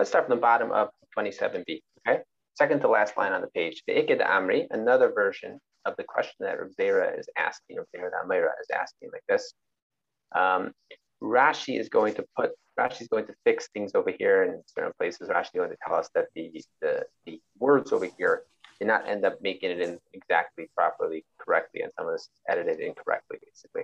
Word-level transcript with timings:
Let's 0.00 0.08
start 0.08 0.28
from 0.28 0.36
the 0.36 0.40
bottom 0.40 0.72
of 0.72 0.88
27b. 1.14 1.82
Okay, 2.08 2.20
second 2.54 2.80
to 2.80 2.88
last 2.88 3.18
line 3.18 3.34
on 3.34 3.42
the 3.42 3.48
page. 3.48 3.82
The 3.86 3.98
Iked 3.98 4.22
Amri, 4.22 4.66
another 4.70 5.12
version 5.12 5.60
of 5.84 5.94
the 5.98 6.04
question 6.04 6.36
that 6.40 6.56
Rabbeira 6.58 7.18
is 7.18 7.28
asking, 7.36 7.76
or 7.76 7.86
Rabbeira 7.94 8.12
Amira 8.24 8.48
is 8.62 8.68
asking 8.74 9.10
like 9.12 9.24
this. 9.28 9.52
Um, 10.34 10.72
Rashi 11.22 11.78
is 11.78 11.90
going 11.90 12.14
to 12.14 12.24
put 12.34 12.52
Rashi 12.78 13.02
is 13.02 13.08
going 13.08 13.26
to 13.26 13.34
fix 13.44 13.68
things 13.74 13.92
over 13.94 14.10
here 14.18 14.44
in 14.44 14.62
certain 14.74 14.94
places. 14.98 15.28
Rashi 15.28 15.42
is 15.42 15.50
going 15.56 15.68
to 15.68 15.76
tell 15.86 15.96
us 15.96 16.08
that 16.14 16.28
the, 16.34 16.50
the, 16.80 17.04
the 17.26 17.38
words 17.58 17.92
over 17.92 18.08
here 18.16 18.44
did 18.78 18.88
not 18.88 19.06
end 19.06 19.26
up 19.26 19.42
making 19.42 19.70
it 19.70 19.82
in 19.82 19.98
exactly 20.14 20.70
properly 20.74 21.26
correctly, 21.38 21.82
and 21.82 21.92
some 21.98 22.06
of 22.06 22.14
this 22.14 22.22
is 22.22 22.30
edited 22.48 22.80
incorrectly, 22.80 23.36
basically. 23.44 23.82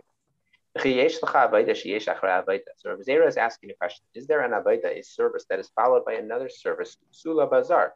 So 2.76 2.90
Rav 2.90 3.00
Zera 3.00 3.26
is 3.26 3.36
asking 3.36 3.70
a 3.70 3.74
question: 3.74 4.04
Is 4.14 4.26
there 4.26 4.42
an 4.42 4.52
avoda, 4.52 4.86
a 4.86 5.02
service 5.02 5.44
that 5.50 5.58
is 5.58 5.70
followed 5.74 6.04
by 6.04 6.14
another 6.14 6.48
service, 6.48 6.96
sula 7.10 7.46
bazar, 7.46 7.94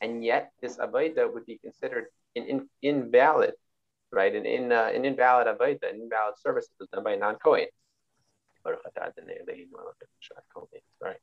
and 0.00 0.24
yet 0.24 0.52
this 0.60 0.78
avoda 0.78 1.32
would 1.32 1.46
be 1.46 1.58
considered 1.58 2.06
in, 2.34 2.44
in, 2.44 2.68
invalid, 2.82 3.54
right? 4.10 4.34
An, 4.34 4.46
in, 4.46 4.72
uh, 4.72 4.90
an 4.94 5.04
invalid 5.04 5.46
avoda, 5.46 5.90
an 5.90 6.00
invalid 6.02 6.38
service 6.38 6.68
that 6.68 6.74
was 6.78 6.88
done 6.88 7.04
by 7.04 7.12
a 7.12 7.16
non-kohen. 7.16 7.66
Sorry. 10.98 11.16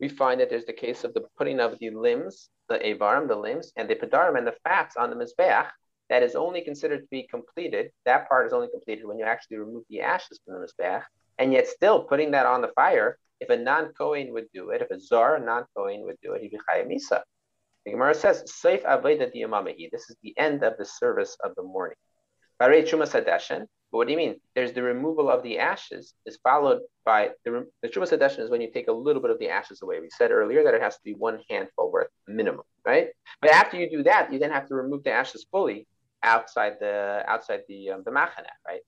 We 0.00 0.08
find 0.08 0.40
that 0.40 0.50
there's 0.50 0.64
the 0.64 0.72
case 0.72 1.04
of 1.04 1.14
the 1.14 1.26
putting 1.36 1.60
of 1.60 1.78
the 1.78 1.90
limbs, 1.90 2.48
the 2.68 2.78
avarim, 2.78 3.28
the 3.28 3.36
limbs, 3.36 3.72
and 3.76 3.88
the 3.88 3.94
pedarim 3.94 4.38
and 4.38 4.46
the 4.46 4.56
fats 4.64 4.96
on 4.96 5.10
the 5.10 5.16
mizbeach. 5.16 5.68
That 6.12 6.22
is 6.22 6.34
only 6.34 6.60
considered 6.60 7.00
to 7.00 7.06
be 7.10 7.26
completed. 7.26 7.90
That 8.04 8.28
part 8.28 8.46
is 8.46 8.52
only 8.52 8.68
completed 8.68 9.06
when 9.06 9.18
you 9.18 9.24
actually 9.24 9.56
remove 9.56 9.84
the 9.88 10.02
ashes 10.02 10.38
from 10.44 10.60
the 10.60 10.66
mizbeach, 10.66 11.04
and 11.38 11.54
yet 11.54 11.66
still 11.66 12.04
putting 12.04 12.32
that 12.32 12.44
on 12.44 12.60
the 12.60 12.68
fire. 12.74 13.16
If 13.40 13.48
a 13.48 13.56
non-kohen 13.56 14.30
would 14.34 14.48
do 14.52 14.68
it, 14.72 14.82
if 14.82 14.90
a 14.90 15.00
zar 15.00 15.38
non-kohen 15.38 16.02
would 16.02 16.18
do 16.22 16.34
it, 16.34 16.42
he'd 16.42 16.50
be 16.50 16.58
chayav 16.68 16.86
misa. 16.86 17.22
The 17.86 17.92
Gemara 17.92 18.12
says, 18.12 18.44
"Seif 18.44 18.82
aveda 18.82 19.34
diyamamahi." 19.34 19.90
This 19.90 20.10
is 20.10 20.16
the 20.22 20.34
end 20.36 20.62
of 20.62 20.76
the 20.76 20.84
service 20.84 21.34
of 21.42 21.54
the 21.54 21.62
morning. 21.62 21.96
But 22.58 22.68
what 23.90 24.06
do 24.06 24.12
you 24.12 24.18
mean? 24.18 24.38
There's 24.54 24.74
the 24.74 24.82
removal 24.82 25.30
of 25.30 25.42
the 25.42 25.58
ashes 25.60 26.12
is 26.26 26.36
followed 26.44 26.82
by 27.06 27.30
the, 27.46 27.66
the 27.80 27.88
Sadeshan 27.88 28.40
is 28.40 28.50
when 28.50 28.60
you 28.60 28.70
take 28.70 28.88
a 28.88 28.92
little 28.92 29.22
bit 29.22 29.30
of 29.30 29.38
the 29.38 29.48
ashes 29.48 29.80
away. 29.80 29.98
We 30.00 30.10
said 30.10 30.30
earlier 30.30 30.62
that 30.62 30.74
it 30.74 30.82
has 30.82 30.96
to 30.96 31.02
be 31.02 31.14
one 31.14 31.40
handful 31.48 31.90
worth 31.90 32.10
minimum, 32.28 32.66
right? 32.84 33.08
But 33.40 33.52
after 33.52 33.78
you 33.78 33.88
do 33.88 34.02
that, 34.02 34.30
you 34.30 34.38
then 34.38 34.50
have 34.50 34.68
to 34.68 34.74
remove 34.74 35.04
the 35.04 35.12
ashes 35.12 35.46
fully 35.50 35.86
outside 36.22 36.74
the 36.80 37.22
outside 37.26 37.62
the 37.68 37.90
um, 37.90 38.02
the 38.04 38.10
machana, 38.10 38.52
right? 38.66 38.82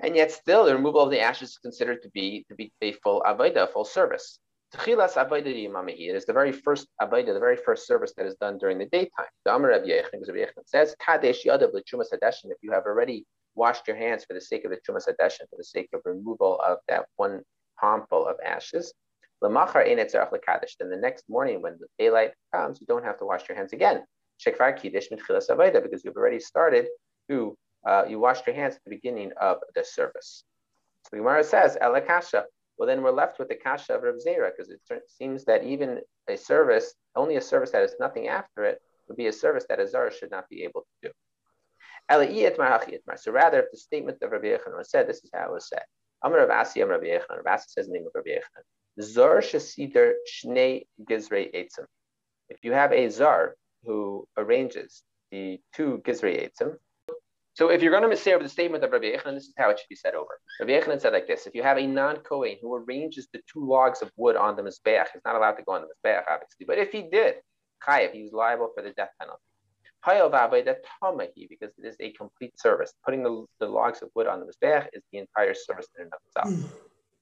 And 0.00 0.14
yet 0.14 0.30
still 0.30 0.64
the 0.64 0.74
removal 0.74 1.00
of 1.00 1.10
the 1.10 1.20
ashes 1.20 1.50
is 1.50 1.58
considered 1.58 2.02
to 2.02 2.10
be 2.10 2.44
to 2.48 2.54
be 2.54 2.72
a 2.82 2.92
full 2.92 3.22
avodah, 3.26 3.72
full 3.72 3.84
service. 3.84 4.40
Tchilas 4.74 5.14
avodah. 5.14 5.90
It 5.90 6.14
is 6.14 6.26
the 6.26 6.32
very 6.32 6.52
first 6.52 6.88
avodah, 7.00 7.32
the 7.32 7.40
very 7.40 7.56
first 7.56 7.86
service 7.86 8.12
that 8.16 8.26
is 8.26 8.34
done 8.36 8.58
during 8.58 8.78
the 8.78 8.86
daytime. 8.86 9.32
The 9.44 9.54
Amar 9.54 9.70
Rabbi 9.70 9.86
Yechon 9.86 10.22
says, 10.66 10.94
Kadesh 11.04 11.44
yadav 11.44 11.72
l'truma 11.72 12.04
sadeshin. 12.04 12.50
If 12.50 12.58
you 12.62 12.70
have 12.72 12.84
already 12.84 13.24
washed 13.58 13.88
your 13.88 13.96
hands 13.96 14.24
for 14.24 14.34
the 14.34 14.40
sake 14.40 14.64
of 14.64 14.70
the 14.70 14.78
Chumas 14.78 15.08
Hadeshin, 15.08 15.48
for 15.50 15.56
the 15.58 15.64
sake 15.64 15.88
of 15.92 16.00
removal 16.04 16.60
of 16.60 16.78
that 16.88 17.06
one 17.16 17.42
palmful 17.78 18.26
of 18.26 18.36
ashes. 18.44 18.94
Lamachar 19.42 19.84
Then 19.84 20.90
the 20.90 20.96
next 20.96 21.24
morning, 21.28 21.60
when 21.60 21.78
the 21.78 21.86
daylight 21.98 22.32
comes, 22.54 22.80
you 22.80 22.86
don't 22.86 23.04
have 23.04 23.18
to 23.18 23.24
wash 23.24 23.48
your 23.48 23.56
hands 23.56 23.72
again. 23.72 24.04
Shekvar 24.44 24.80
Kiddush 24.80 25.08
because 25.08 26.04
you've 26.04 26.16
already 26.16 26.40
started 26.40 26.86
to 27.28 27.56
uh, 27.86 28.04
you 28.08 28.18
washed 28.18 28.46
your 28.46 28.56
hands 28.56 28.74
at 28.74 28.84
the 28.84 28.90
beginning 28.90 29.32
of 29.40 29.58
the 29.74 29.84
service. 29.84 30.44
So 31.04 31.10
the 31.12 31.18
Gemara 31.18 31.44
says 31.44 31.78
Elakasha. 31.80 32.44
Well, 32.76 32.86
then 32.86 33.02
we're 33.02 33.10
left 33.10 33.38
with 33.38 33.48
the 33.48 33.56
kasha 33.56 33.94
of 33.94 34.02
Rav 34.02 34.14
Zera 34.24 34.50
because 34.56 34.70
it 34.70 34.80
seems 35.08 35.44
that 35.46 35.64
even 35.64 36.00
a 36.28 36.36
service, 36.36 36.94
only 37.16 37.36
a 37.36 37.40
service 37.40 37.72
that 37.72 37.82
has 37.82 37.94
nothing 37.98 38.28
after 38.28 38.64
it, 38.64 38.80
would 39.08 39.16
be 39.16 39.26
a 39.26 39.32
service 39.32 39.64
that 39.68 39.80
a 39.80 39.88
zara 39.88 40.12
should 40.12 40.30
not 40.30 40.48
be 40.48 40.62
able 40.62 40.82
to 40.82 41.08
do. 41.08 41.12
So 42.10 43.32
rather, 43.32 43.60
if 43.60 43.70
the 43.72 43.78
statement 43.78 44.18
of 44.22 44.30
Rabbi 44.30 44.46
Yechon 44.46 44.76
was 44.76 44.90
said, 44.90 45.08
this 45.08 45.24
is 45.24 45.30
how 45.34 45.46
it 45.46 45.52
was 45.52 45.68
said. 45.68 45.82
Amar 46.22 46.46
Rav 46.46 46.50
Asi, 46.50 46.80
Amar 46.80 46.98
Rabbi 46.98 47.06
Yechon. 47.06 47.36
Rav 47.44 47.46
Asi 47.46 47.66
says 47.68 47.86
the 47.86 47.92
name 47.92 48.06
of 48.06 48.12
Rabbi 48.14 48.30
Yechon. 48.30 48.62
Zar 49.02 49.40
shesider 49.40 50.12
shnei 50.26 50.86
gizrei 51.04 51.54
etzim. 51.54 51.86
If 52.48 52.58
you 52.62 52.72
have 52.72 52.92
a 52.92 53.08
zar 53.10 53.54
who 53.84 54.26
arranges 54.36 55.02
the 55.30 55.60
two 55.74 56.02
gizrei 56.04 56.48
etzim, 56.48 56.76
so 57.58 57.70
if 57.70 57.82
you're 57.82 57.90
going 57.90 58.08
to 58.08 58.16
say 58.16 58.34
over 58.34 58.44
the 58.44 58.48
statement 58.48 58.84
of 58.84 58.92
Rabbi 58.92 59.06
Yechon, 59.06 59.34
this 59.34 59.48
is 59.48 59.54
how 59.58 59.68
it 59.70 59.80
should 59.80 59.88
be 59.88 59.96
said 59.96 60.14
over. 60.14 60.38
Rabbi 60.60 60.78
Yechon 60.78 61.00
said 61.00 61.12
like 61.12 61.26
this: 61.26 61.44
If 61.44 61.56
you 61.56 61.64
have 61.64 61.76
a 61.76 61.84
non-kohen 61.84 62.56
who 62.62 62.72
arranges 62.72 63.26
the 63.32 63.40
two 63.52 63.68
logs 63.68 64.00
of 64.00 64.12
wood 64.16 64.36
on 64.36 64.54
the 64.54 64.62
mizbeach, 64.62 65.06
he's 65.12 65.22
not 65.24 65.34
allowed 65.34 65.54
to 65.54 65.64
go 65.64 65.72
on 65.72 65.82
the 65.82 65.88
mizbeach, 65.88 66.22
obviously. 66.30 66.66
But 66.66 66.78
if 66.78 66.92
he 66.92 67.02
did, 67.10 67.34
chayiv, 67.84 68.12
he's 68.12 68.32
liable 68.32 68.70
for 68.76 68.84
the 68.84 68.90
death 68.90 69.10
penalty 69.20 69.42
because 71.50 71.72
it 71.76 71.84
is 71.84 71.96
a 72.00 72.12
complete 72.12 72.58
service. 72.58 72.92
Putting 73.04 73.24
the, 73.24 73.44
the 73.58 73.66
logs 73.66 74.02
of 74.02 74.10
wood 74.14 74.28
on 74.28 74.40
the 74.40 74.46
Mizbeach 74.46 74.86
is 74.92 75.02
the 75.12 75.18
entire 75.18 75.54
service 75.54 75.88
in 75.96 76.04
and 76.04 76.12
of 76.12 76.20
itself. 76.28 76.70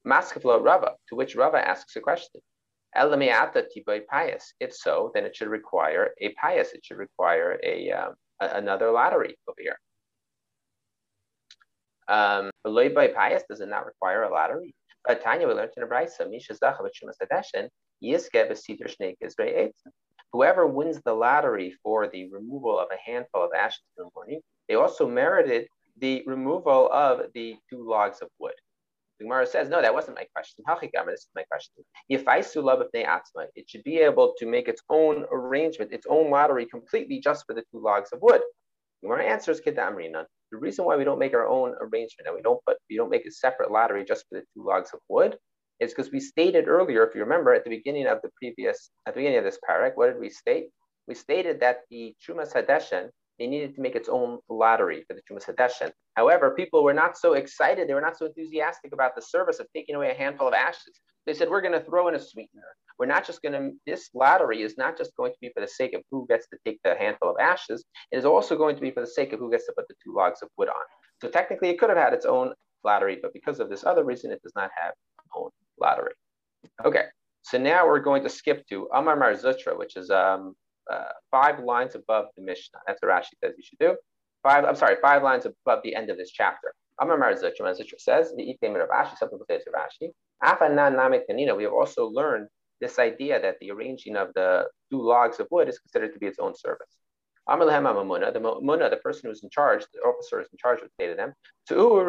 Hmm. 0.05 0.11
Maskeflo 0.11 0.63
Rava, 0.63 0.93
to 1.09 1.17
which 1.17 1.35
Rava 1.35 1.67
asks 1.67 1.97
a 1.97 2.01
question. 2.01 2.41
If 2.95 4.75
so, 4.75 5.11
then 5.15 5.25
it 5.25 5.37
should 5.37 5.49
require 5.49 6.11
a 6.21 6.33
pious. 6.35 6.73
It 6.73 6.85
should 6.85 6.99
require 6.99 7.59
a, 7.63 7.91
um, 7.91 8.15
a 8.41 8.49
another 8.55 8.91
lottery 8.91 9.37
over 9.49 9.57
here. 9.59 9.79
Um, 12.09 12.51
by 12.65 13.09
pious 13.09 13.43
does 13.49 13.61
it 13.61 13.69
not 13.69 13.87
require 13.87 14.23
a 14.23 14.31
lottery? 14.31 14.75
But 15.05 15.23
Tanya, 15.23 15.47
we 15.47 15.55
learned 15.55 15.73
in 15.77 15.83
a 15.83 15.87
brisa, 15.87 16.29
Misha 16.29 16.55
Hadeshin, 16.55 17.69
Yiskev 18.03 18.51
Sidr 18.51 18.89
Shnei 18.89 19.17
Gizrei 19.23 19.71
Whoever 20.33 20.67
wins 20.67 21.01
the 21.05 21.15
lottery 21.15 21.75
for 21.83 22.09
the 22.09 22.29
removal 22.31 22.79
of 22.79 22.89
a 22.91 23.11
handful 23.11 23.45
of 23.45 23.51
ashes 23.57 23.83
in 23.97 24.05
the 24.05 24.11
morning, 24.15 24.41
they 24.69 24.75
also 24.75 25.09
merited 25.09 25.69
the 25.99 26.23
removal 26.27 26.91
of 26.93 27.33
the 27.35 27.57
two 27.71 27.89
logs 27.89 28.21
of 28.21 28.29
wood. 28.39 28.55
The 29.19 29.25
Gemara 29.25 29.47
says, 29.47 29.69
no, 29.69 29.81
that 29.81 29.95
wasn't 29.95 30.17
my 30.17 30.27
question. 30.35 30.65
This 30.67 31.21
is 31.21 31.29
my 31.35 31.43
question. 31.45 31.85
If 32.09 32.29
I 32.29 32.41
it 32.41 33.71
should 33.71 33.85
be 33.85 33.99
able 33.99 34.35
to 34.39 34.47
make 34.47 34.69
its 34.69 34.83
own 34.91 35.25
arrangement, 35.33 35.93
its 35.93 36.07
own 36.09 36.31
lottery 36.31 36.67
completely 36.67 37.21
just 37.21 37.47
for 37.47 37.55
the 37.55 37.63
two 37.73 37.83
logs 37.83 38.11
of 38.13 38.21
wood. 38.21 38.43
The 39.03 39.09
Gemara 39.09 39.25
answers 39.25 39.61
Kedamrinan. 39.61 40.27
The 40.53 40.59
reason 40.59 40.85
why 40.85 40.97
we 40.97 41.05
don't 41.05 41.19
make 41.19 41.35
our 41.35 41.49
own 41.49 41.75
arrangement 41.81 42.27
and 42.27 42.35
we 42.35 42.43
don't 42.43 42.63
put 42.67 42.77
we 42.89 42.97
don't 42.97 43.11
make 43.11 43.27
a 43.27 43.31
separate 43.33 43.71
lottery 43.71 44.05
just 44.05 44.27
for 44.29 44.39
the 44.39 44.45
two 44.55 44.65
logs 44.65 44.91
of 44.93 45.01
wood 45.09 45.37
is 45.81 45.93
because 45.93 46.13
we 46.13 46.21
stated 46.21 46.69
earlier, 46.69 47.07
if 47.07 47.15
you 47.15 47.21
remember 47.23 47.53
at 47.53 47.65
the 47.65 47.71
beginning 47.71 48.07
of 48.07 48.21
the 48.23 48.31
previous, 48.37 48.91
at 49.07 49.15
the 49.15 49.21
beginning 49.21 49.39
of 49.39 49.45
this 49.45 49.59
parak, 49.69 49.93
what 49.95 50.07
did 50.07 50.21
we 50.21 50.31
state? 50.31 50.69
We 51.07 51.15
stated 51.15 51.61
that 51.61 51.81
the 51.91 52.15
Chumas 52.21 52.53
Hadeshen, 52.53 53.11
they 53.39 53.47
needed 53.47 53.75
to 53.75 53.81
make 53.81 53.95
its 53.95 54.09
own 54.09 54.39
lottery 54.49 55.05
for 55.07 55.15
the 55.15 55.23
Chumas 55.23 55.45
Hadeshen. 55.45 55.93
However, 56.15 56.51
people 56.51 56.83
were 56.83 56.95
not 56.95 57.19
so 57.19 57.35
excited, 57.35 57.89
they 57.89 57.95
were 57.95 58.01
not 58.01 58.17
so 58.17 58.27
enthusiastic 58.27 58.93
about 58.93 59.15
the 59.15 59.23
service 59.23 59.59
of 59.59 59.67
taking 59.75 59.95
away 59.95 60.11
a 60.11 60.15
handful 60.15 60.49
of 60.49 60.55
ashes. 60.55 61.01
They 61.27 61.35
said, 61.35 61.51
we're 61.51 61.61
going 61.61 61.73
to 61.73 61.85
throw 61.85 62.09
in 62.09 62.15
a 62.15 62.21
sweetener. 62.21 62.63
We're 62.99 63.07
not 63.07 63.27
just 63.27 63.43
going 63.43 63.53
to, 63.53 63.73
this 63.85 64.11
lottery 64.15 64.63
is 64.63 64.79
not 64.79 64.97
just 64.97 65.15
going 65.17 65.33
to 65.33 65.39
be 65.41 65.51
for 65.53 65.61
the 65.61 65.69
sake 65.69 65.93
of 65.93 66.03
who 66.11 66.27
gets 66.29 66.47
to 66.49 66.57
take 66.65 66.79
the 66.85 66.95
handful 66.95 67.31
of 67.31 67.37
ashes, 67.41 67.85
it 68.13 68.17
is 68.17 68.25
also 68.25 68.57
going 68.57 68.77
to 68.77 68.81
be 68.81 68.91
for 68.91 69.01
the 69.01 69.07
sake 69.07 69.33
of 69.33 69.41
who 69.41 69.51
gets 69.51 69.67
to 69.67 69.73
put 69.77 69.89
the 69.89 69.95
two 70.03 70.15
logs 70.15 70.41
of 70.43 70.49
wood 70.57 70.69
on. 70.69 70.75
So 71.21 71.29
technically, 71.29 71.69
it 71.71 71.79
could 71.79 71.91
have 71.91 71.99
had 71.99 72.13
its 72.13 72.27
own 72.27 72.55
lottery, 72.85 73.19
but 73.21 73.33
because 73.33 73.61
of 73.61 73.69
this 73.69 73.85
other 73.85 74.05
reason, 74.05 74.31
it 74.31 74.43
does 74.43 74.53
not 74.55 74.71
have 74.81 74.93
its 74.93 75.29
own 75.37 75.51
lottery. 75.79 76.13
Okay, 76.85 77.05
so 77.43 77.59
now 77.59 77.87
we're 77.87 78.01
going 78.01 78.23
to 78.23 78.29
skip 78.29 78.67
to 78.69 78.89
Amar 78.95 79.17
Mar 79.17 79.35
Zutra, 79.35 79.77
which 79.77 79.97
is 79.97 80.11
um, 80.11 80.55
uh, 80.93 81.13
five 81.31 81.61
lines 81.61 81.95
above 81.95 82.27
the 82.37 82.43
Mishnah. 82.43 82.81
That's 82.87 83.01
what 83.03 83.11
Rashi 83.11 83.35
says 83.43 83.55
you 83.57 83.65
should 83.65 83.79
do. 83.79 83.97
Five, 84.43 84.65
I'm 84.65 84.77
sorry, 84.77 84.97
five 85.03 85.23
lines 85.23 85.47
above 85.47 85.81
the 85.83 85.95
end 85.95 86.11
of 86.11 86.17
this 86.17 86.31
chapter. 86.31 86.73
Amar 87.01 87.19
Mar 87.19 87.35
Zutra, 87.35 87.61
Mar 87.61 87.73
Zutra 87.73 87.99
says, 87.99 88.33
the 88.37 88.57
Rashi, 88.63 89.19
some 89.19 89.29
people 89.31 89.47
say 89.49 89.57
it's 89.57 89.67
Rashi. 89.69 90.13
We 91.57 91.63
have 91.65 91.73
also 91.73 92.07
learned 92.07 92.49
this 92.81 92.99
idea 92.99 93.41
that 93.41 93.57
the 93.61 93.71
arranging 93.71 94.17
of 94.17 94.33
the 94.35 94.69
two 94.91 95.01
logs 95.03 95.41
of 95.41 95.49
wood 95.51 95.69
is 95.69 95.79
considered 95.79 96.13
to 96.13 96.19
be 96.19 96.27
its 96.27 96.39
own 96.39 96.55
service. 96.55 96.99
Amalahem 97.49 97.85
Amamuna, 97.85 98.33
the 98.33 98.41
Muna, 98.41 98.91
the 98.91 98.97
person 98.97 99.31
who's 99.31 99.45
in 99.45 99.51
charge, 99.51 99.85
the 99.95 100.01
officer 100.01 100.41
is 100.41 100.49
in 100.53 100.59
charge, 100.59 100.81
would 100.81 100.91
say 100.99 101.07
to 101.07 101.15
them, 101.15 101.33
Go 101.69 102.01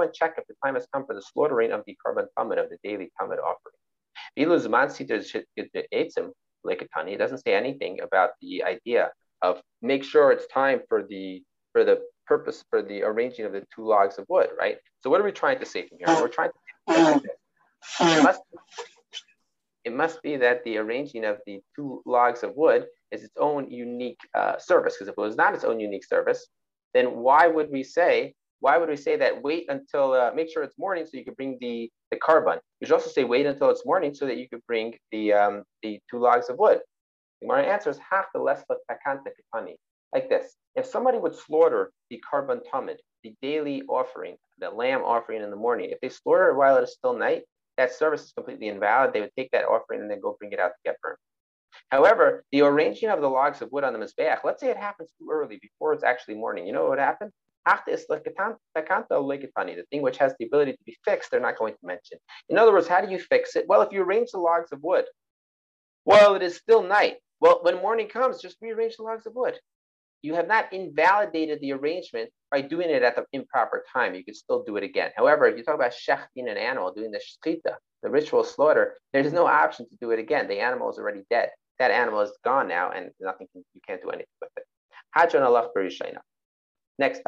and 0.00 0.12
check 0.12 0.34
if 0.36 0.44
the 0.48 0.54
time 0.64 0.74
has 0.74 0.88
come 0.92 1.06
for 1.06 1.14
the 1.14 1.22
slaughtering 1.22 1.70
of 1.70 1.84
the 1.86 1.96
korban 2.04 2.26
tamid, 2.36 2.58
of 2.62 2.68
the 2.68 2.78
daily 2.82 3.12
tamid 3.20 3.38
offering. 3.38 3.74
It 6.64 7.18
doesn't 7.18 7.38
say 7.38 7.54
anything 7.54 8.00
about 8.00 8.30
the 8.40 8.64
idea 8.64 9.10
of 9.42 9.60
make 9.82 10.04
sure 10.04 10.32
it's 10.32 10.46
time 10.46 10.80
for 10.88 11.02
the 11.02 11.42
for 11.72 11.84
the 11.84 12.00
purpose 12.26 12.64
for 12.70 12.82
the 12.82 13.02
arranging 13.02 13.44
of 13.44 13.52
the 13.52 13.64
two 13.74 13.86
logs 13.86 14.18
of 14.18 14.24
wood, 14.28 14.48
right? 14.58 14.76
So 15.02 15.10
what 15.10 15.20
are 15.20 15.24
we 15.24 15.32
trying 15.32 15.58
to 15.58 15.66
say 15.66 15.86
from 15.86 15.98
here? 15.98 16.08
We're 16.20 16.28
trying 16.28 16.50
to 16.50 17.20
it 18.00 18.22
must, 18.22 18.40
it 19.84 19.94
must 19.94 20.22
be 20.22 20.36
that 20.36 20.64
the 20.64 20.78
arranging 20.78 21.24
of 21.24 21.38
the 21.46 21.60
two 21.76 22.02
logs 22.06 22.42
of 22.42 22.56
wood 22.56 22.86
is 23.10 23.22
its 23.22 23.36
own 23.38 23.70
unique 23.70 24.18
uh, 24.34 24.58
service. 24.58 24.94
Because 24.94 25.08
if 25.08 25.14
it 25.18 25.20
was 25.20 25.36
not 25.36 25.54
its 25.54 25.64
own 25.64 25.80
unique 25.80 26.04
service, 26.04 26.46
then 26.94 27.16
why 27.16 27.46
would 27.46 27.70
we 27.70 27.82
say 27.82 28.34
why 28.64 28.78
would 28.78 28.88
we 28.88 28.96
say 28.96 29.14
that 29.14 29.42
wait 29.42 29.66
until 29.68 30.14
uh, 30.14 30.30
make 30.34 30.50
sure 30.50 30.62
it's 30.62 30.78
morning 30.78 31.04
so 31.04 31.18
you 31.18 31.24
can 31.24 31.34
bring 31.34 31.58
the 31.60 31.90
the 32.10 32.16
korban? 32.16 32.58
You 32.80 32.86
should 32.86 32.94
also 32.94 33.10
say 33.10 33.22
wait 33.22 33.44
until 33.44 33.68
it's 33.68 33.84
morning 33.84 34.14
so 34.14 34.24
that 34.24 34.38
you 34.38 34.48
could 34.48 34.64
bring 34.66 34.94
the 35.12 35.34
um, 35.34 35.64
the 35.82 36.00
two 36.10 36.18
logs 36.18 36.48
of 36.48 36.58
wood. 36.58 36.78
The 37.42 37.46
Gemara 37.46 37.64
answers 37.64 37.98
half 37.98 38.24
the 38.32 38.40
less 38.40 38.64
like 40.14 40.30
this. 40.30 40.56
If 40.76 40.86
somebody 40.86 41.18
would 41.18 41.34
slaughter 41.34 41.92
the 42.08 42.22
korban 42.32 42.60
tamid, 42.72 42.96
the 43.22 43.34
daily 43.42 43.82
offering, 43.82 44.36
the 44.58 44.70
lamb 44.70 45.02
offering 45.02 45.42
in 45.42 45.50
the 45.50 45.56
morning, 45.66 45.90
if 45.90 46.00
they 46.00 46.08
slaughter 46.08 46.48
it 46.48 46.56
while 46.56 46.78
it 46.78 46.84
is 46.84 46.94
still 46.94 47.18
night, 47.18 47.42
that 47.76 47.92
service 47.92 48.22
is 48.22 48.32
completely 48.32 48.68
invalid. 48.68 49.12
They 49.12 49.20
would 49.20 49.36
take 49.36 49.50
that 49.50 49.66
offering 49.66 50.00
and 50.00 50.10
then 50.10 50.20
go 50.22 50.36
bring 50.38 50.52
it 50.52 50.58
out 50.58 50.68
to 50.68 50.82
get 50.86 50.96
burned. 51.02 51.18
However, 51.90 52.44
the 52.50 52.62
arranging 52.62 53.10
of 53.10 53.20
the 53.20 53.28
logs 53.28 53.60
of 53.60 53.70
wood 53.72 53.84
on 53.84 53.92
the 53.92 53.98
Mizbeach, 53.98 54.42
let's 54.42 54.60
say 54.62 54.70
it 54.70 54.78
happens 54.78 55.10
too 55.18 55.28
early 55.30 55.58
before 55.60 55.92
it's 55.92 56.04
actually 56.04 56.36
morning. 56.36 56.66
You 56.66 56.72
know 56.72 56.82
what 56.84 56.90
would 56.90 56.98
happen? 56.98 57.30
The 59.76 59.84
thing 59.90 60.02
which 60.02 60.18
has 60.18 60.34
the 60.38 60.46
ability 60.46 60.72
to 60.72 60.84
be 60.84 60.96
fixed, 61.04 61.30
they're 61.30 61.40
not 61.40 61.58
going 61.58 61.74
to 61.74 61.86
mention. 61.86 62.18
In 62.48 62.58
other 62.58 62.72
words, 62.72 62.88
how 62.88 63.00
do 63.00 63.10
you 63.10 63.18
fix 63.18 63.56
it? 63.56 63.66
Well, 63.68 63.82
if 63.82 63.92
you 63.92 64.02
arrange 64.02 64.30
the 64.32 64.38
logs 64.38 64.72
of 64.72 64.82
wood 64.82 65.04
well, 66.04 66.34
it 66.34 66.42
is 66.42 66.56
still 66.56 66.82
night, 66.82 67.16
well, 67.40 67.60
when 67.62 67.76
morning 67.76 68.08
comes, 68.08 68.40
just 68.40 68.56
rearrange 68.60 68.96
the 68.96 69.02
logs 69.04 69.26
of 69.26 69.34
wood. 69.34 69.58
You 70.22 70.34
have 70.34 70.48
not 70.48 70.72
invalidated 70.72 71.60
the 71.60 71.72
arrangement 71.72 72.30
by 72.50 72.62
doing 72.62 72.88
it 72.90 73.02
at 73.02 73.16
the 73.16 73.24
improper 73.32 73.84
time. 73.92 74.14
You 74.14 74.24
can 74.24 74.34
still 74.34 74.62
do 74.62 74.76
it 74.76 74.82
again. 74.82 75.10
However, 75.16 75.46
if 75.46 75.56
you 75.56 75.64
talk 75.64 75.74
about 75.74 75.92
shechting 75.92 76.50
an 76.50 76.56
animal, 76.56 76.92
doing 76.92 77.10
the 77.10 77.20
shchita, 77.20 77.74
the 78.02 78.10
ritual 78.10 78.44
slaughter, 78.44 78.96
there's 79.12 79.32
no 79.32 79.46
option 79.46 79.88
to 79.88 79.96
do 80.00 80.10
it 80.12 80.18
again. 80.18 80.48
The 80.48 80.60
animal 80.60 80.90
is 80.90 80.98
already 80.98 81.22
dead. 81.30 81.50
That 81.78 81.90
animal 81.90 82.20
is 82.20 82.32
gone 82.44 82.68
now, 82.68 82.90
and 82.90 83.10
nothing 83.20 83.48
can, 83.52 83.64
you 83.74 83.80
can't 83.86 84.00
do 84.00 84.10
anything 84.10 84.26
with 84.40 84.50
it. 84.56 84.64
Next 86.98 87.22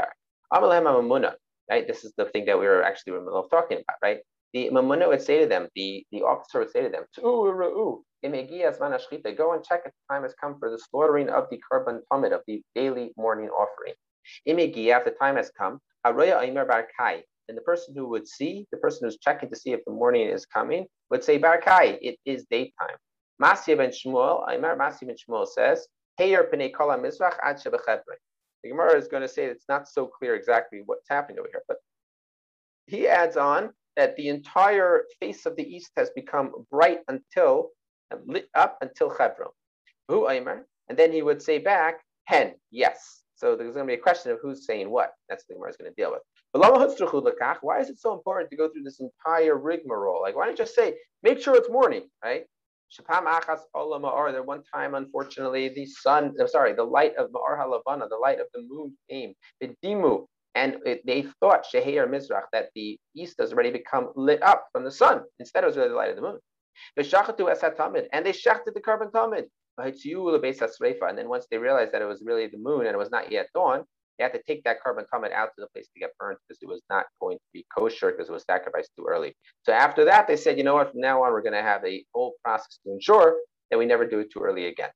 part. 0.61 1.39
Right? 1.71 1.87
This 1.87 2.05
is 2.05 2.13
the 2.17 2.27
thing 2.27 2.45
that 2.47 2.59
we 2.59 2.67
were 2.67 2.83
actually 2.83 3.19
talking 3.51 3.79
about, 3.79 3.97
right? 4.03 4.19
The 4.53 4.71
mamuna 4.71 5.09
would 5.09 5.21
say 5.21 5.41
to 5.41 5.47
them, 5.47 5.69
the, 5.75 6.07
the 6.13 6.23
officer 6.23 6.61
would 6.61 6.71
say 6.71 6.83
to 6.83 6.89
them, 6.89 7.05
Go 7.23 7.49
and 9.53 9.65
check 9.65 9.83
if 9.85 9.93
the 9.93 10.15
time 10.15 10.23
has 10.23 10.35
come 10.41 10.59
for 10.59 10.71
the 10.71 10.79
slaughtering 10.79 11.29
of 11.29 11.49
the 11.51 11.61
korban 11.71 12.01
tamid, 12.13 12.33
of 12.33 12.43
the 12.47 12.63
daily 12.75 13.13
morning 13.17 13.49
offering. 13.51 13.95
If 14.45 14.57
the 15.05 15.11
time 15.19 15.37
has 15.37 15.51
come, 15.59 15.81
and 16.05 17.57
the 17.57 17.63
person 17.63 17.95
who 17.97 18.09
would 18.09 18.27
see, 18.29 18.67
the 18.71 18.79
person 18.79 19.07
who's 19.07 19.19
checking 19.19 19.51
to 19.51 19.57
see 19.57 19.73
if 19.73 19.85
the 19.85 19.93
morning 19.93 20.29
is 20.29 20.47
coming, 20.47 20.87
would 21.11 21.23
say, 21.23 21.39
Barkai, 21.39 21.99
it 22.01 22.19
is 22.25 22.45
daytime. 22.51 22.97
Masya 23.43 23.77
ben 23.77 23.91
Shmuel, 23.91 24.49
Aymar 24.49 24.77
Masya 24.77 25.07
ben 25.07 25.17
Shmuel 25.17 25.47
says, 25.47 25.87
Heyer 26.19 26.51
p'nei 26.51 26.73
kala 26.73 26.99
mizrach 26.99 27.37
ad 27.43 27.57
the 28.63 28.71
Gemara 28.71 28.97
is 28.97 29.09
going 29.09 29.23
to 29.23 29.29
say 29.29 29.45
it's 29.47 29.67
not 29.69 29.89
so 29.89 30.07
clear 30.07 30.35
exactly 30.35 30.83
what's 30.87 31.09
happening 31.09 31.39
over 31.39 31.49
here, 31.51 31.63
but 31.69 31.79
he 32.87 33.09
adds 33.09 33.37
on 33.37 33.71
that 33.97 34.17
the 34.17 34.29
entire 34.29 35.05
face 35.21 35.47
of 35.47 35.57
the 35.57 35.63
east 35.65 35.91
has 35.97 36.11
become 36.15 36.53
bright 36.71 37.01
until 37.09 37.71
lit 38.27 38.49
up 38.55 38.79
until 38.81 39.11
Hebron. 39.11 39.51
Who 40.09 40.27
And 40.89 40.99
then 40.99 41.13
he 41.13 41.23
would 41.23 41.43
say 41.43 41.59
back, 41.59 42.01
hen, 42.27 42.55
yes. 42.71 43.23
So 43.35 43.57
there's 43.57 43.75
going 43.75 43.87
to 43.87 43.91
be 43.91 43.99
a 43.99 44.03
question 44.03 44.33
of 44.33 44.39
who's 44.43 44.67
saying 44.67 44.91
what. 44.91 45.13
That's 45.29 45.45
what 45.45 45.49
the 45.49 45.55
Gemara 45.55 45.71
is 45.71 45.77
going 45.77 45.91
to 45.91 46.03
deal 46.03 46.13
with. 46.13 46.23
Why 47.63 47.81
is 47.81 47.91
it 47.91 47.99
so 47.99 48.15
important 48.15 48.51
to 48.51 48.57
go 48.57 48.69
through 48.71 48.83
this 48.85 49.01
entire 49.01 49.59
rigmarole? 49.59 50.23
Like, 50.23 50.37
why 50.37 50.45
don't 50.47 50.53
you 50.53 50.59
just 50.59 50.75
say, 50.75 50.95
make 51.23 51.41
sure 51.41 51.57
it's 51.57 51.71
morning, 51.71 52.09
right? 52.25 52.45
Shapam 52.91 53.27
achas 53.27 53.61
olam 53.75 54.03
ma'or. 54.03 54.45
One 54.45 54.63
time, 54.75 54.95
unfortunately, 54.95 55.69
the 55.71 55.87
sun, 55.87 56.35
I'm 56.41 56.49
sorry, 56.49 56.73
the 56.73 56.85
light 56.85 57.17
of 57.17 57.31
ma'or 57.31 57.59
halavana, 57.59 58.09
the 58.09 58.17
light 58.17 58.41
of 58.41 58.47
the 58.55 58.63
moon 58.63 58.97
came. 59.11 59.35
The 59.61 59.75
dimu, 59.85 60.27
and 60.55 60.79
they 60.85 61.23
thought 61.41 61.65
sheher 61.73 62.07
mizrach 62.09 62.49
that 62.53 62.71
the 62.75 62.99
east 63.15 63.37
has 63.41 63.53
already 63.53 63.71
become 63.71 64.13
lit 64.15 64.43
up 64.43 64.69
from 64.73 64.85
the 64.85 64.91
sun. 64.91 65.23
Instead, 65.39 65.65
it 65.65 65.67
was 65.67 65.77
really 65.77 65.91
the 65.91 65.95
light 65.95 66.11
of 66.11 66.17
the 66.17 66.23
moon. 66.23 66.39
And 66.97 67.05
they 67.05 68.33
shachted 68.33 68.75
the 68.75 68.81
korban 68.81 69.11
tamid. 69.11 69.49
And 69.79 69.93
then 71.19 71.29
once 71.29 71.47
they 71.51 71.59
realized 71.59 71.93
that 71.93 72.01
it 72.01 72.07
was 72.07 72.23
really 72.25 72.47
the 72.47 72.57
moon 72.57 72.87
and 72.87 72.95
it 72.95 72.99
was 72.99 73.11
not 73.11 73.31
yet 73.31 73.49
dawn, 73.55 73.85
they 74.19 74.25
had 74.25 74.33
to 74.33 74.43
take 74.47 74.65
that 74.65 74.79
korban 74.85 75.05
tamid 75.13 75.33
out 75.33 75.51
to 75.57 75.61
the 75.61 75.69
place 75.69 75.89
to 75.95 76.01
get 76.01 76.11
burned 76.19 76.39
because 76.47 76.59
it 76.63 76.69
was 76.69 76.83
not 76.91 77.07
going 77.21 77.37
to 77.39 77.45
be 77.53 77.65
kosher 77.77 78.11
because 78.13 78.29
it 78.29 78.33
was 78.33 78.45
sacrificed 78.45 78.91
too 78.97 79.07
early. 79.09 79.35
So 79.65 79.73
after 79.73 80.05
that, 80.07 80.27
they 80.27 80.37
said, 80.37 80.59
you 80.59 80.65
know 80.65 80.75
what, 80.75 80.93
from 80.93 81.01
now 81.01 81.23
on, 81.23 81.33
we're 81.33 81.43
going 81.43 81.53
to 81.53 81.63
have 81.63 81.85
a 81.85 82.05
whole 82.15 82.35
process 82.45 82.79
to 82.85 82.93
ensure 82.93 83.37
that 83.71 83.79
we 83.79 83.87
never 83.87 84.07
do 84.07 84.21
it 84.21 84.33
too 84.33 84.41
early 84.41 84.67
again. 84.67 84.91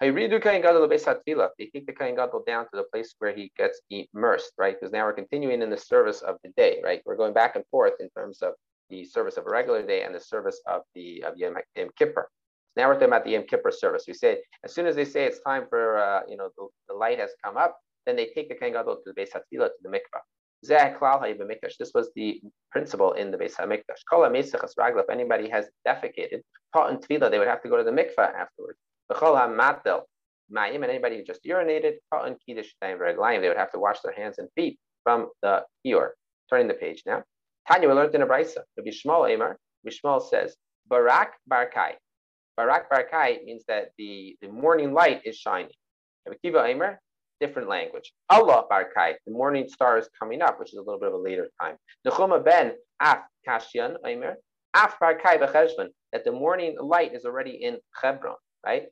They 0.00 0.10
take 0.12 0.30
the 1.86 1.92
Kohen 1.98 2.14
Gadol 2.14 2.44
down 2.46 2.64
to 2.64 2.70
the 2.74 2.84
place 2.92 3.14
where 3.18 3.34
he 3.34 3.50
gets 3.56 3.80
immersed, 3.90 4.52
right? 4.58 4.76
Because 4.78 4.92
now 4.92 5.04
we're 5.04 5.12
continuing 5.12 5.62
in 5.62 5.70
the 5.70 5.76
service 5.76 6.20
of 6.22 6.36
the 6.44 6.50
day, 6.56 6.80
right? 6.84 7.02
We're 7.04 7.16
going 7.16 7.32
back 7.34 7.56
and 7.56 7.64
forth 7.70 7.94
in 8.00 8.08
terms 8.10 8.42
of 8.42 8.54
the 8.90 9.04
service 9.04 9.36
of 9.36 9.46
a 9.46 9.50
regular 9.50 9.82
day 9.82 10.02
and 10.02 10.14
the 10.14 10.20
service 10.20 10.60
of 10.66 10.82
the 10.94 11.22
of 11.24 11.36
Yom, 11.36 11.56
Yom 11.76 11.88
Kippur. 11.98 12.28
Now 12.76 12.88
we're 12.88 12.94
talking 12.94 13.08
about 13.08 13.24
the 13.24 13.32
Yom 13.32 13.44
Kippur 13.44 13.70
service. 13.70 14.04
We 14.06 14.14
say 14.14 14.38
as 14.64 14.72
soon 14.74 14.86
as 14.86 14.94
they 14.96 15.04
say 15.04 15.24
it's 15.24 15.40
time 15.40 15.66
for 15.68 15.98
uh, 15.98 16.20
you 16.28 16.36
know 16.36 16.50
the, 16.56 16.68
the 16.88 16.94
light 16.94 17.18
has 17.18 17.30
come 17.44 17.56
up, 17.56 17.78
then 18.06 18.16
they 18.16 18.26
take 18.34 18.48
the 18.48 18.54
Kohen 18.54 18.72
Gadol 18.72 18.96
to 18.96 19.12
the 19.12 19.20
Beis 19.20 19.30
Hatevilah, 19.30 19.68
to 19.68 19.74
the 19.82 19.88
mikvah. 19.88 20.20
This 20.60 21.92
was 21.94 22.10
the 22.16 22.40
principle 22.72 23.12
in 23.12 23.30
the 23.30 23.38
Beis 23.38 23.54
Hamikdash. 23.54 24.02
Kol 24.10 24.24
If 24.24 25.10
anybody 25.10 25.48
has 25.50 25.66
defecated, 25.86 26.40
taught 26.74 26.90
in 26.90 26.98
tefillah, 26.98 27.30
they 27.30 27.38
would 27.38 27.48
have 27.48 27.62
to 27.62 27.68
go 27.68 27.76
to 27.76 27.84
the 27.84 27.92
mikvah 27.92 28.34
afterwards. 28.34 28.78
V'chol 29.12 29.36
ha'matel 29.38 30.02
mayim, 30.52 30.76
and 30.76 30.86
anybody 30.86 31.18
who 31.18 31.24
just 31.24 31.44
urinated, 31.44 31.98
taught 32.12 32.26
in 32.26 32.36
kiddush 32.44 32.72
they 32.80 32.94
would 32.94 33.56
have 33.56 33.70
to 33.72 33.78
wash 33.78 34.00
their 34.00 34.14
hands 34.14 34.38
and 34.38 34.48
feet 34.56 34.78
from 35.04 35.28
the 35.42 35.62
kior. 35.86 36.10
Turning 36.50 36.66
the 36.66 36.74
page 36.74 37.02
now. 37.06 37.22
Tanya, 37.70 37.88
we 37.88 37.94
learned 37.94 38.14
in 38.14 38.22
a 38.22 38.26
brisa. 38.26 38.62
Rabbi 38.76 38.90
Shmuel 38.90 39.34
Amar. 39.34 39.58
Says, 40.30 40.56
Barak 40.88 41.34
Barkai. 41.50 41.92
Barak 42.56 42.90
Barkai 42.90 43.44
means 43.44 43.64
that 43.68 43.90
the, 43.96 44.36
the 44.42 44.48
morning 44.48 44.92
light 44.92 45.22
is 45.24 45.36
shining. 45.36 45.70
Rabbi 46.26 46.38
Kiva 46.42 46.98
different 47.40 47.68
language. 47.68 48.12
Allah 48.30 48.64
Barkai, 48.70 49.14
the 49.26 49.32
morning 49.32 49.68
star 49.68 49.98
is 49.98 50.08
coming 50.18 50.42
up, 50.42 50.58
which 50.58 50.72
is 50.72 50.78
a 50.78 50.82
little 50.82 50.98
bit 50.98 51.08
of 51.08 51.14
a 51.14 51.18
later 51.18 51.48
time. 51.60 51.76
Nechuma 52.06 52.44
ben 52.44 52.72
Af 53.00 53.20
Kashyan 53.46 53.96
Aimer, 54.04 54.36
Af 54.74 54.96
Barkai 55.00 55.38
Becheshvan, 55.38 55.88
that 56.12 56.24
the 56.24 56.32
morning 56.32 56.76
light 56.80 57.14
is 57.14 57.24
already 57.24 57.62
in 57.62 57.78
Hebron, 58.00 58.36
right? 58.64 58.86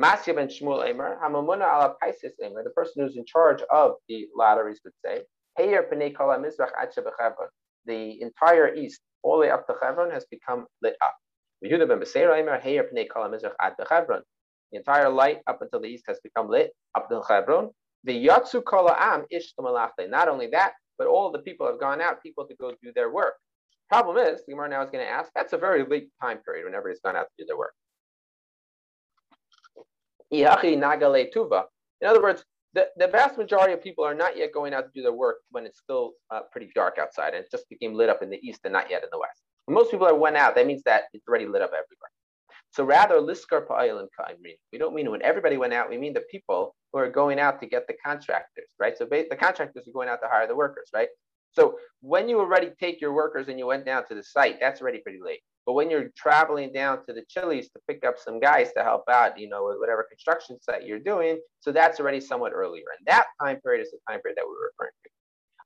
Masya 0.00 0.36
ben 0.36 0.48
Shmuel 0.48 0.86
Aimer, 0.86 1.18
Hamamuna 1.22 1.62
ala 1.62 1.94
Paisis 2.02 2.32
Aimer, 2.42 2.62
the 2.62 2.70
person 2.70 3.02
who's 3.02 3.16
in 3.16 3.24
charge 3.24 3.62
of 3.70 3.94
the 4.08 4.28
lotteries 4.36 4.80
would 4.84 4.92
say, 5.04 5.22
Heyer 5.58 5.82
Pnei 5.92 6.14
Kala 6.14 6.38
Mizrach 6.38 6.70
Acha 6.80 6.98
Bechebron, 6.98 7.48
the 7.86 8.20
entire 8.22 8.74
east, 8.74 9.00
all 9.22 9.34
the 9.34 9.40
way 9.40 9.50
up 9.50 9.66
to 9.66 9.74
Hebron, 9.82 10.10
has 10.12 10.24
become 10.30 10.66
lit 10.82 10.94
up. 11.02 11.14
Yehuda 11.64 11.88
ben 11.88 11.98
Beseira 11.98 12.38
Aimer, 12.38 12.60
Heyer 12.60 12.84
Pnei 12.92 13.08
Kala 13.08 13.28
Mizrach 13.28 13.54
Ad 13.60 13.74
Bechebron, 13.80 14.20
the 14.72 14.78
entire 14.78 15.08
light 15.08 15.40
up 15.46 15.62
until 15.62 15.80
the 15.80 15.88
east 15.88 16.04
has 16.06 16.18
become 16.22 16.48
lit 16.48 16.72
up 16.94 17.08
to 17.08 17.22
Hebron. 17.28 17.70
The 18.04 18.26
Yatsu 18.26 18.64
Kala 18.64 18.96
Am 18.98 19.24
Ish 19.30 19.54
Not 19.58 20.28
only 20.28 20.48
that, 20.48 20.72
but 20.98 21.06
all 21.06 21.30
the 21.32 21.40
people 21.40 21.66
have 21.66 21.80
gone 21.80 22.00
out, 22.00 22.22
people 22.22 22.46
to 22.46 22.54
go 22.56 22.72
do 22.82 22.92
their 22.94 23.10
work. 23.12 23.34
Problem 23.88 24.18
is, 24.18 24.44
the 24.44 24.52
Gemara 24.52 24.68
now 24.68 24.82
is 24.82 24.90
going 24.90 25.04
to 25.04 25.10
ask, 25.10 25.30
that's 25.34 25.54
a 25.54 25.58
very 25.58 25.84
late 25.86 26.10
time 26.20 26.38
period 26.38 26.64
when 26.64 26.74
everybody's 26.74 27.00
gone 27.00 27.16
out 27.16 27.26
to 27.38 27.44
do 27.44 27.46
their 27.46 27.56
work. 27.56 27.72
In 30.30 30.46
other 32.06 32.22
words, 32.22 32.44
the, 32.74 32.88
the 32.98 33.08
vast 33.08 33.38
majority 33.38 33.72
of 33.72 33.82
people 33.82 34.04
are 34.04 34.14
not 34.14 34.36
yet 34.36 34.52
going 34.52 34.74
out 34.74 34.82
to 34.82 34.90
do 34.94 35.00
their 35.02 35.12
work 35.12 35.38
when 35.50 35.64
it's 35.64 35.78
still 35.78 36.12
uh, 36.30 36.40
pretty 36.52 36.70
dark 36.74 36.98
outside 37.00 37.34
and 37.34 37.44
it 37.44 37.50
just 37.50 37.66
became 37.70 37.94
lit 37.94 38.10
up 38.10 38.22
in 38.22 38.28
the 38.28 38.38
east 38.46 38.60
and 38.64 38.74
not 38.74 38.90
yet 38.90 39.02
in 39.02 39.08
the 39.10 39.18
west. 39.18 39.40
When 39.64 39.74
most 39.74 39.90
people 39.90 40.06
are 40.06 40.14
went 40.14 40.36
out, 40.36 40.54
that 40.54 40.66
means 40.66 40.82
that 40.84 41.04
it's 41.14 41.26
already 41.26 41.46
lit 41.46 41.62
up 41.62 41.70
everywhere. 41.70 42.10
So 42.70 42.84
rather, 42.84 43.16
liskar 43.16 43.66
pa'ilim 43.66 44.08
ka'imrin. 44.18 44.56
We 44.72 44.78
don't 44.78 44.94
mean 44.94 45.10
when 45.10 45.22
everybody 45.22 45.56
went 45.56 45.72
out, 45.72 45.88
we 45.88 45.98
mean 45.98 46.12
the 46.12 46.24
people 46.30 46.74
who 46.92 46.98
are 46.98 47.10
going 47.10 47.38
out 47.38 47.60
to 47.60 47.66
get 47.66 47.86
the 47.86 47.94
contractors, 48.04 48.70
right? 48.78 48.96
So 48.96 49.06
the 49.06 49.36
contractors 49.36 49.88
are 49.88 49.92
going 49.92 50.08
out 50.08 50.20
to 50.22 50.28
hire 50.28 50.46
the 50.46 50.56
workers, 50.56 50.88
right? 50.94 51.08
So 51.52 51.78
when 52.00 52.28
you 52.28 52.38
already 52.38 52.70
take 52.78 53.00
your 53.00 53.12
workers 53.12 53.48
and 53.48 53.58
you 53.58 53.66
went 53.66 53.84
down 53.84 54.06
to 54.08 54.14
the 54.14 54.22
site, 54.22 54.58
that's 54.60 54.80
already 54.80 54.98
pretty 54.98 55.20
late. 55.24 55.40
But 55.66 55.72
when 55.74 55.90
you're 55.90 56.08
traveling 56.16 56.72
down 56.72 57.04
to 57.06 57.12
the 57.12 57.24
Chili's 57.28 57.68
to 57.70 57.80
pick 57.86 58.04
up 58.06 58.18
some 58.18 58.40
guys 58.40 58.72
to 58.74 58.82
help 58.82 59.04
out, 59.10 59.38
you 59.38 59.48
know, 59.48 59.66
with 59.66 59.78
whatever 59.78 60.06
construction 60.08 60.58
site 60.62 60.86
you're 60.86 60.98
doing, 60.98 61.38
so 61.60 61.72
that's 61.72 62.00
already 62.00 62.20
somewhat 62.20 62.52
earlier. 62.54 62.84
And 62.98 63.06
that 63.06 63.26
time 63.40 63.60
period 63.60 63.82
is 63.82 63.90
the 63.90 63.98
time 64.08 64.20
period 64.20 64.38
that 64.38 64.46
we 64.46 64.52
are 64.52 64.70
referring 64.70 64.92
to. 65.04 65.10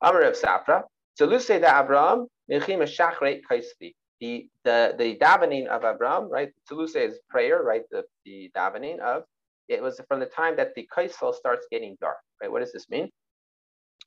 Amr 0.02 0.22
of 0.22 0.34
Safra. 0.34 0.82
So 1.14 1.38
say 1.38 1.58
that 1.58 1.84
Abraham, 1.84 2.26
the 4.22 4.48
the 4.64 4.94
the 4.98 5.16
davening 5.18 5.68
of 5.68 5.84
Abraham, 5.84 6.30
right? 6.30 6.50
Tuluse 6.70 6.96
is 6.96 7.20
prayer, 7.30 7.62
right? 7.64 7.82
The, 7.92 8.04
the 8.26 8.50
davening 8.56 9.00
of 9.00 9.24
it 9.68 9.82
was 9.82 10.00
from 10.08 10.20
the 10.20 10.26
time 10.26 10.56
that 10.58 10.74
the 10.76 10.88
kaisel 10.96 11.34
starts 11.34 11.66
getting 11.72 11.98
dark, 12.00 12.18
right? 12.42 12.52
What 12.52 12.60
does 12.60 12.72
this 12.72 12.88
mean? 12.90 13.10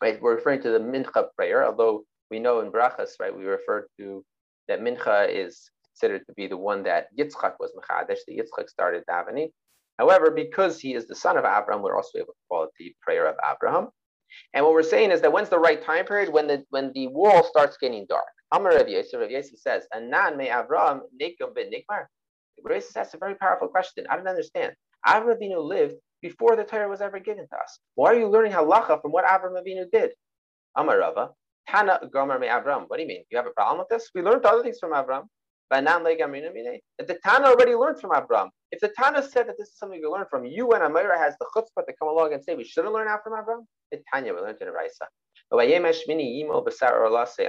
Right, 0.01 0.21
we're 0.21 0.35
referring 0.35 0.61
to 0.63 0.71
the 0.71 0.79
mincha 0.79 1.27
prayer, 1.37 1.65
although 1.65 2.03
we 2.31 2.39
know 2.39 2.61
in 2.61 2.71
brachas, 2.71 3.11
right, 3.19 3.35
we 3.37 3.45
refer 3.45 3.87
to 3.99 4.23
that 4.69 4.81
mincha 4.81 5.29
is 5.29 5.69
considered 5.87 6.25
to 6.27 6.33
be 6.35 6.47
the 6.47 6.57
one 6.57 6.83
that 6.83 7.07
Yitzchak 7.19 7.53
was 7.59 7.73
mechadish, 7.79 8.19
the 8.27 8.37
Yitzchak 8.39 8.69
started 8.69 9.03
davening. 9.09 9.49
However, 9.99 10.31
because 10.31 10.79
he 10.81 10.95
is 10.95 11.07
the 11.07 11.15
son 11.15 11.37
of 11.37 11.45
Abraham, 11.45 11.83
we're 11.83 11.97
also 11.97 12.19
able 12.19 12.33
to 12.33 12.47
call 12.49 12.63
it 12.65 12.71
the 12.79 12.95
prayer 13.01 13.27
of 13.27 13.35
Abraham. 13.49 13.89
And 14.53 14.63
what 14.63 14.73
we're 14.73 14.83
saying 14.83 15.11
is 15.11 15.21
that 15.21 15.31
when's 15.31 15.49
the 15.49 15.59
right 15.59 15.83
time 15.83 16.05
period? 16.05 16.29
When 16.31 16.47
the 16.47 16.63
when 16.69 16.91
the 16.93 17.07
wall 17.07 17.43
starts 17.43 17.77
getting 17.77 18.05
dark. 18.07 18.25
Amar 18.51 18.75
Rav 18.75 18.87
Yosef, 18.87 19.19
Rav 19.19 19.45
says, 19.55 19.87
"Anan 19.93 20.37
me 20.37 20.47
Avram 20.47 21.01
nikum 21.21 21.53
ben 21.53 21.71
nikmar." 21.71 22.05
Rav 22.63 22.83
asks 22.95 23.13
a 23.13 23.17
very 23.17 23.35
powerful 23.35 23.67
question. 23.67 24.05
I 24.09 24.15
don't 24.15 24.27
understand. 24.27 24.73
Avram 25.07 25.37
Avinu 25.37 25.63
lived 25.63 25.95
before 26.21 26.55
the 26.55 26.63
Torah 26.63 26.89
was 26.89 27.01
ever 27.01 27.19
given 27.19 27.47
to 27.47 27.55
us. 27.55 27.79
Why 27.95 28.13
are 28.13 28.19
you 28.19 28.27
learning 28.27 28.53
halacha 28.53 29.01
from 29.01 29.11
what 29.11 29.25
Avram 29.25 29.61
Avinu 29.61 29.85
did? 29.91 30.11
Amar 30.75 30.99
Rava, 30.99 31.31
Tana 31.69 31.99
Gomer 32.11 32.39
me 32.39 32.47
Avram. 32.47 32.85
What 32.87 32.97
do 32.97 33.03
you 33.03 33.07
mean? 33.07 33.23
You 33.29 33.37
have 33.37 33.47
a 33.47 33.51
problem 33.51 33.79
with 33.79 33.89
this? 33.89 34.09
We 34.15 34.21
learned 34.21 34.45
other 34.45 34.63
things 34.63 34.79
from 34.79 34.91
Avram. 34.91 35.27
If 35.71 37.07
the 37.07 37.19
Tana 37.23 37.47
already 37.47 37.75
learned 37.75 37.99
from 37.99 38.11
Avram, 38.11 38.49
if 38.75 38.81
the 38.81 38.89
Tana 38.89 39.23
said 39.23 39.47
that 39.47 39.57
this 39.57 39.69
is 39.69 39.77
something 39.77 39.99
you 39.99 40.11
learn 40.11 40.25
from, 40.29 40.43
you 40.45 40.71
and 40.71 40.83
Amira 40.83 41.17
has 41.17 41.33
the 41.39 41.45
chutzpah 41.55 41.85
to 41.85 41.93
come 41.97 42.09
along 42.09 42.33
and 42.33 42.43
say 42.43 42.55
we 42.55 42.65
shouldn't 42.65 42.93
learn 42.93 43.07
out 43.07 43.21
from 43.23 43.33
Avram. 43.33 43.65
The 43.91 44.01
Tanya 44.13 44.33
we 44.33 44.41
learned 44.41 44.57
in 44.59 44.67
Raisa. 44.67 45.07
And 45.51 45.61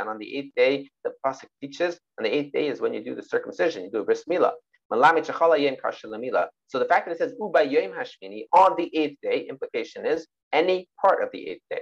on 0.08 0.18
the 0.18 0.36
eighth 0.36 0.52
day, 0.54 0.88
the 1.02 1.12
pasuk 1.24 1.48
teaches. 1.60 1.98
On 2.18 2.24
the 2.24 2.32
eighth 2.32 2.52
day 2.52 2.68
is 2.68 2.80
when 2.80 2.94
you 2.94 3.02
do 3.02 3.16
the 3.16 3.22
circumcision. 3.22 3.84
You 3.84 3.90
do 3.90 3.98
a 3.98 4.04
bris 4.04 4.24
milah. 4.30 4.52
So 4.88 6.78
the 6.78 6.84
fact 6.84 7.06
that 7.06 7.12
it 7.12 7.18
says 7.18 7.34
Uba 7.40 7.66
Hashmini 7.66 8.44
on 8.52 8.76
the 8.76 8.96
eighth 8.96 9.18
day, 9.20 9.46
implication 9.50 10.06
is 10.06 10.28
any 10.52 10.88
part 11.00 11.24
of 11.24 11.30
the 11.32 11.48
eighth 11.48 11.62
day. 11.70 11.80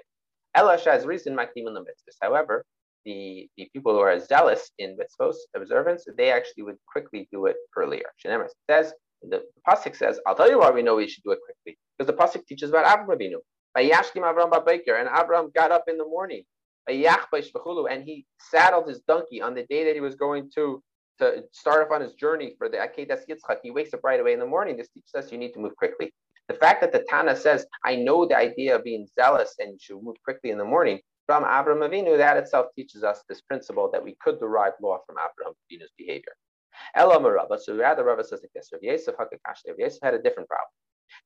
Elash 0.57 0.85
has 0.85 1.05
reason 1.05 1.37
Makdim 1.37 1.65
the 1.65 1.85
However, 2.23 2.65
the, 3.05 3.47
the 3.59 3.69
people 3.75 3.93
who 3.93 3.99
are 3.99 4.19
zealous 4.21 4.71
in 4.79 4.97
mitzvos 4.97 5.35
observance, 5.55 6.07
they 6.17 6.31
actually 6.31 6.63
would 6.63 6.79
quickly 6.91 7.29
do 7.31 7.45
it 7.45 7.57
earlier. 7.77 8.07
Shenemer 8.25 8.49
says 8.71 8.95
the, 9.29 9.43
pasuk 9.67 9.97
says, 9.97 10.21
"I'll 10.27 10.35
tell 10.35 10.51
you 10.51 10.59
why 10.59 10.71
we 10.71 10.83
know 10.83 10.97
we 10.97 11.09
should 11.09 11.25
do 11.25 11.33
it 11.33 11.41
quickly 11.45 11.79
because 11.97 12.07
the 12.07 12.19
pasuk 12.19 12.47
teaches 12.47 12.71
about 12.71 12.87
Avraham 12.87 13.17
Avinu. 13.17 13.39
And 13.77 15.09
Abraham 15.09 15.51
got 15.55 15.73
up 15.73 15.85
in 15.89 15.99
the 15.99 16.05
morning, 16.05 16.45
and 16.87 18.05
he 18.05 18.27
saddled 18.39 18.89
his 18.89 19.01
donkey 19.01 19.43
on 19.43 19.55
the 19.55 19.65
day 19.65 19.85
that 19.85 19.95
he 19.95 20.01
was 20.01 20.15
going 20.15 20.51
to 20.55 20.83
to 21.19 21.45
start 21.53 21.87
off 21.87 21.93
on 21.93 22.01
his 22.01 22.15
journey 22.15 22.55
for 22.59 22.69
the 22.69 22.77
Akedas 22.77 23.21
Yitzchak, 23.29 23.59
he 23.63 23.71
wakes 23.71 23.95
up 23.95 24.01
right 24.03 24.21
away 24.21 24.33
in 24.33 24.41
the 24.41 24.47
morning. 24.47 24.77
This 24.77 24.89
teaches 24.89 25.15
us 25.15 25.31
you 25.31 25.39
need 25.39 25.53
to 25.53 25.61
move 25.61 25.77
quickly. 25.77 26.13
The 26.49 26.55
fact 26.55 26.81
that 26.83 26.93
the 26.93 27.05
Tana 27.09 27.37
says, 27.37 27.67
I 27.85 27.97
know 27.97 28.27
the 28.27 28.37
idea 28.37 28.77
of 28.77 28.85
being 28.85 29.07
zealous 29.15 29.55
and 29.59 29.73
you 29.73 29.79
should 29.81 30.03
move 30.03 30.17
quickly 30.25 30.51
in 30.51 30.59
the 30.59 30.65
morning, 30.65 31.01
from 31.27 31.45
Abraham 31.45 31.89
Avinu, 31.89 32.19
that 32.19 32.37
itself 32.37 32.67
teaches 32.77 33.03
us 33.03 33.23
this 33.29 33.41
principle 33.41 33.91
that 33.93 34.05
we 34.05 34.15
could 34.21 34.39
derive 34.39 34.73
law 34.83 34.99
from 35.07 35.17
Abraham 35.17 35.55
Avinu's 35.71 35.91
behavior. 35.97 36.33
Ella 36.95 37.19
Marava, 37.19 37.59
so 37.59 37.77
rather 37.77 38.05
Rava 38.05 38.25
says 38.25 38.41
like 38.43 38.53
this, 38.55 38.71
Rav 38.73 38.83
Yosef 38.83 39.15
Hakakash, 39.17 39.61
Rav 39.69 39.79
Yosef 39.79 39.99
had 40.03 40.15
a 40.15 40.23
different 40.23 40.49
problem. 40.49 40.69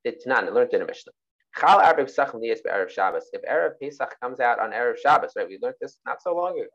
The 0.05 0.13
Tanan 0.13 0.53
learned 0.55 0.75
in 0.75 0.83
a 0.83 0.87
Mishnah. 0.87 1.13
Chal 1.59 1.81
Arab 1.81 2.07
Pesach 2.07 2.33
Erev 2.33 2.91
Shabbos. 2.91 3.31
If 3.33 3.43
Erev 3.43 3.73
Pesach 3.81 4.15
comes 4.21 4.41
out 4.41 4.61
on 4.61 4.71
Erev 4.73 4.99
Shabbos, 4.99 5.33
right? 5.37 5.49
We 5.49 5.59
learned 5.61 5.77
this 5.81 5.99
not 6.07 6.23
so 6.23 6.35
long 6.35 6.59
ago. 6.59 6.69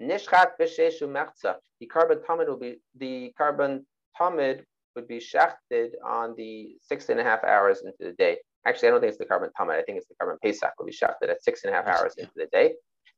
Nishchat 0.00 0.52
b'sheshu 0.60 1.02
mechza. 1.02 1.56
The 1.80 1.90
korban 1.92 2.24
tamid 2.24 2.48
will 2.48 2.56
be 2.56 2.76
the 2.96 3.32
korban 3.38 3.84
tamid 4.18 4.62
would 4.94 5.08
be 5.08 5.18
shachted 5.18 5.90
on 6.04 6.34
the 6.36 6.76
six 6.80 7.08
and 7.08 7.18
a 7.18 7.24
half 7.24 7.42
hours 7.44 7.82
into 7.84 7.96
the 8.00 8.12
day. 8.12 8.38
Actually, 8.66 8.88
I 8.88 8.90
don't 8.92 9.00
think 9.00 9.10
it's 9.10 9.18
the 9.18 9.26
korban 9.26 9.50
tamid. 9.58 9.78
I 9.78 9.82
think 9.82 9.98
it's 9.98 10.06
the 10.06 10.14
korban 10.22 10.40
pesach 10.42 10.72
will 10.78 10.86
be 10.86 10.92
shachted 10.92 11.28
at 11.30 11.42
six 11.42 11.64
and 11.64 11.74
a 11.74 11.76
half 11.76 11.86
hours 11.86 12.14
into 12.16 12.32
the 12.36 12.46
day. 12.46 12.74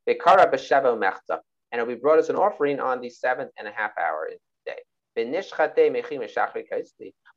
The 0.07 0.15
kara 0.15 0.51
b'sheva 0.51 0.97
mechza, 0.97 1.39
and 1.71 1.79
it'll 1.79 1.93
be 1.93 1.99
brought 1.99 2.19
as 2.19 2.29
an 2.29 2.35
offering 2.35 2.79
on 2.79 3.01
the 3.01 3.09
seventh 3.09 3.51
and 3.57 3.67
a 3.67 3.71
half 3.71 3.91
hour 3.99 4.25
into. 4.25 4.41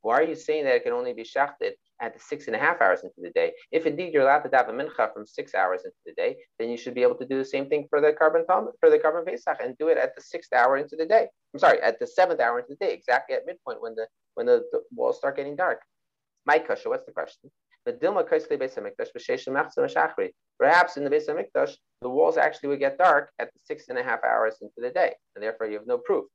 Why 0.02 0.18
are 0.18 0.22
you 0.22 0.34
saying 0.34 0.64
that 0.64 0.76
it 0.76 0.82
can 0.82 0.92
only 0.92 1.12
be 1.12 1.24
shachted 1.24 1.74
at 2.00 2.14
the 2.14 2.20
six 2.20 2.46
and 2.46 2.56
a 2.56 2.58
half 2.58 2.80
hours 2.80 3.02
into 3.02 3.14
the 3.18 3.30
day? 3.30 3.52
If 3.72 3.86
indeed 3.86 4.12
you're 4.12 4.22
allowed 4.22 4.40
to 4.40 4.48
daven 4.48 4.80
mincha 4.80 5.12
from 5.12 5.26
six 5.26 5.54
hours 5.54 5.82
into 5.84 5.96
the 6.06 6.12
day, 6.12 6.36
then 6.58 6.70
you 6.70 6.76
should 6.76 6.94
be 6.94 7.02
able 7.02 7.16
to 7.16 7.26
do 7.26 7.38
the 7.38 7.44
same 7.44 7.68
thing 7.68 7.86
for 7.88 8.00
the 8.00 8.12
korban 8.12 8.44
for 8.80 8.90
the 8.90 8.98
korban 8.98 9.26
pesach 9.26 9.58
and 9.62 9.76
do 9.78 9.88
it 9.88 9.98
at 9.98 10.14
the 10.14 10.22
sixth 10.22 10.52
hour 10.52 10.76
into 10.76 10.96
the 10.96 11.06
day. 11.06 11.26
I'm 11.54 11.60
sorry, 11.60 11.80
at 11.80 11.98
the 11.98 12.06
seventh 12.06 12.40
hour 12.40 12.58
into 12.58 12.76
the 12.78 12.86
day, 12.86 12.92
exactly 12.92 13.34
at 13.34 13.46
midpoint 13.46 13.82
when 13.82 13.94
the 13.94 14.06
when 14.34 14.46
the, 14.46 14.62
the 14.72 14.82
walls 14.94 15.18
start 15.18 15.36
getting 15.36 15.56
dark. 15.56 15.80
My 16.46 16.58
kasha, 16.58 16.88
what's 16.88 17.06
the 17.06 17.12
question? 17.12 17.50
Perhaps 17.86 18.02
in 20.96 21.04
the 21.04 21.10
Beis 21.10 21.28
Hamikdash, 21.28 21.76
the 22.02 22.08
walls 22.08 22.36
actually 22.36 22.68
would 22.68 22.78
get 22.78 22.98
dark 22.98 23.30
at 23.38 23.52
the 23.52 23.58
six 23.58 23.88
and 23.88 23.98
a 23.98 24.02
half 24.02 24.22
hours 24.22 24.56
into 24.60 24.74
the 24.78 24.90
day, 24.90 25.14
and 25.34 25.42
therefore 25.42 25.66
you 25.66 25.78
have 25.78 25.86
no 25.86 25.96
proof 25.96 26.26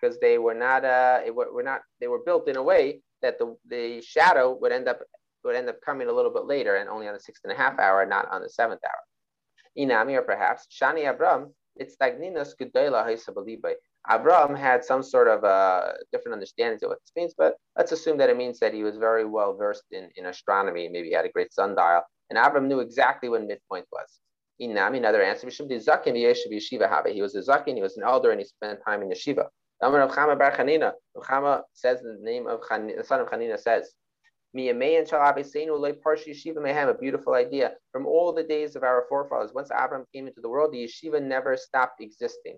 because 0.00 0.18
they 0.20 0.38
were 0.38 0.54
not 0.54 0.84
uh, 0.84 1.20
were 1.34 1.62
not 1.62 1.80
they 2.00 2.08
were 2.08 2.20
built 2.24 2.48
in 2.48 2.56
a 2.56 2.62
way 2.62 3.00
that 3.22 3.38
the, 3.38 3.56
the 3.68 4.02
shadow 4.02 4.56
would 4.60 4.72
end 4.72 4.88
up 4.88 5.00
would 5.44 5.56
end 5.56 5.68
up 5.68 5.80
coming 5.84 6.08
a 6.08 6.12
little 6.12 6.32
bit 6.32 6.46
later 6.46 6.76
and 6.76 6.88
only 6.88 7.06
on 7.06 7.14
the 7.14 7.20
sixth 7.20 7.42
and 7.44 7.52
a 7.52 7.56
half 7.56 7.78
hour, 7.78 8.04
not 8.06 8.28
on 8.30 8.42
the 8.42 8.48
seventh 8.48 8.80
hour. 8.84 9.02
Inami 9.78 10.16
or 10.16 10.22
perhaps 10.22 10.66
Shani 10.70 11.08
Abram, 11.08 11.52
it's 11.76 11.96
Tagninas 11.96 12.52
Gedola 12.60 13.04
Abram 14.08 14.54
had 14.54 14.84
some 14.84 15.02
sort 15.02 15.28
of 15.28 15.44
uh, 15.44 15.92
different 16.12 16.34
understanding 16.34 16.78
of 16.82 16.90
what 16.90 17.00
this 17.00 17.12
means, 17.16 17.34
but 17.36 17.56
let's 17.76 17.92
assume 17.92 18.18
that 18.18 18.28
it 18.28 18.36
means 18.36 18.58
that 18.60 18.74
he 18.74 18.82
was 18.82 18.96
very 18.96 19.24
well 19.24 19.54
versed 19.54 19.84
in, 19.90 20.10
in 20.16 20.26
astronomy. 20.26 20.88
Maybe 20.88 21.08
he 21.08 21.14
had 21.14 21.24
a 21.24 21.30
great 21.30 21.52
sundial, 21.52 22.02
and 22.28 22.38
Abram 22.38 22.68
knew 22.68 22.80
exactly 22.80 23.30
when 23.30 23.46
midpoint 23.46 23.86
was. 23.90 24.18
Inami, 24.60 24.98
another 24.98 25.22
answer, 25.22 25.48
he 25.50 25.62
was 25.62 25.80
a 27.34 27.40
zakin, 27.40 27.74
he 27.74 27.82
was 27.82 27.96
an 27.96 28.02
elder, 28.04 28.30
and 28.30 28.40
he 28.40 28.46
spent 28.46 28.80
time 28.86 29.02
in 29.02 29.08
yeshiva. 29.10 29.48
Amar 29.82 30.02
of 30.02 30.12
Chama 30.12 30.38
Bar 30.38 30.52
Chanina. 30.52 30.92
Chama 31.16 31.62
says 31.72 32.00
the 32.00 32.16
name 32.20 32.46
of 32.46 32.60
Chanina, 32.60 32.96
the 32.98 33.04
son 33.04 33.20
of 33.20 33.28
Chanina 33.28 33.58
says, 33.58 33.94
a 34.56 34.72
beautiful 37.00 37.34
idea. 37.34 37.72
From 37.90 38.06
all 38.06 38.32
the 38.32 38.44
days 38.44 38.76
of 38.76 38.84
our 38.84 39.04
forefathers, 39.08 39.52
once 39.52 39.70
Abraham 39.72 40.06
came 40.14 40.28
into 40.28 40.40
the 40.40 40.48
world, 40.48 40.72
the 40.72 40.84
yeshiva 40.84 41.20
never 41.20 41.56
stopped 41.56 42.00
existing. 42.00 42.56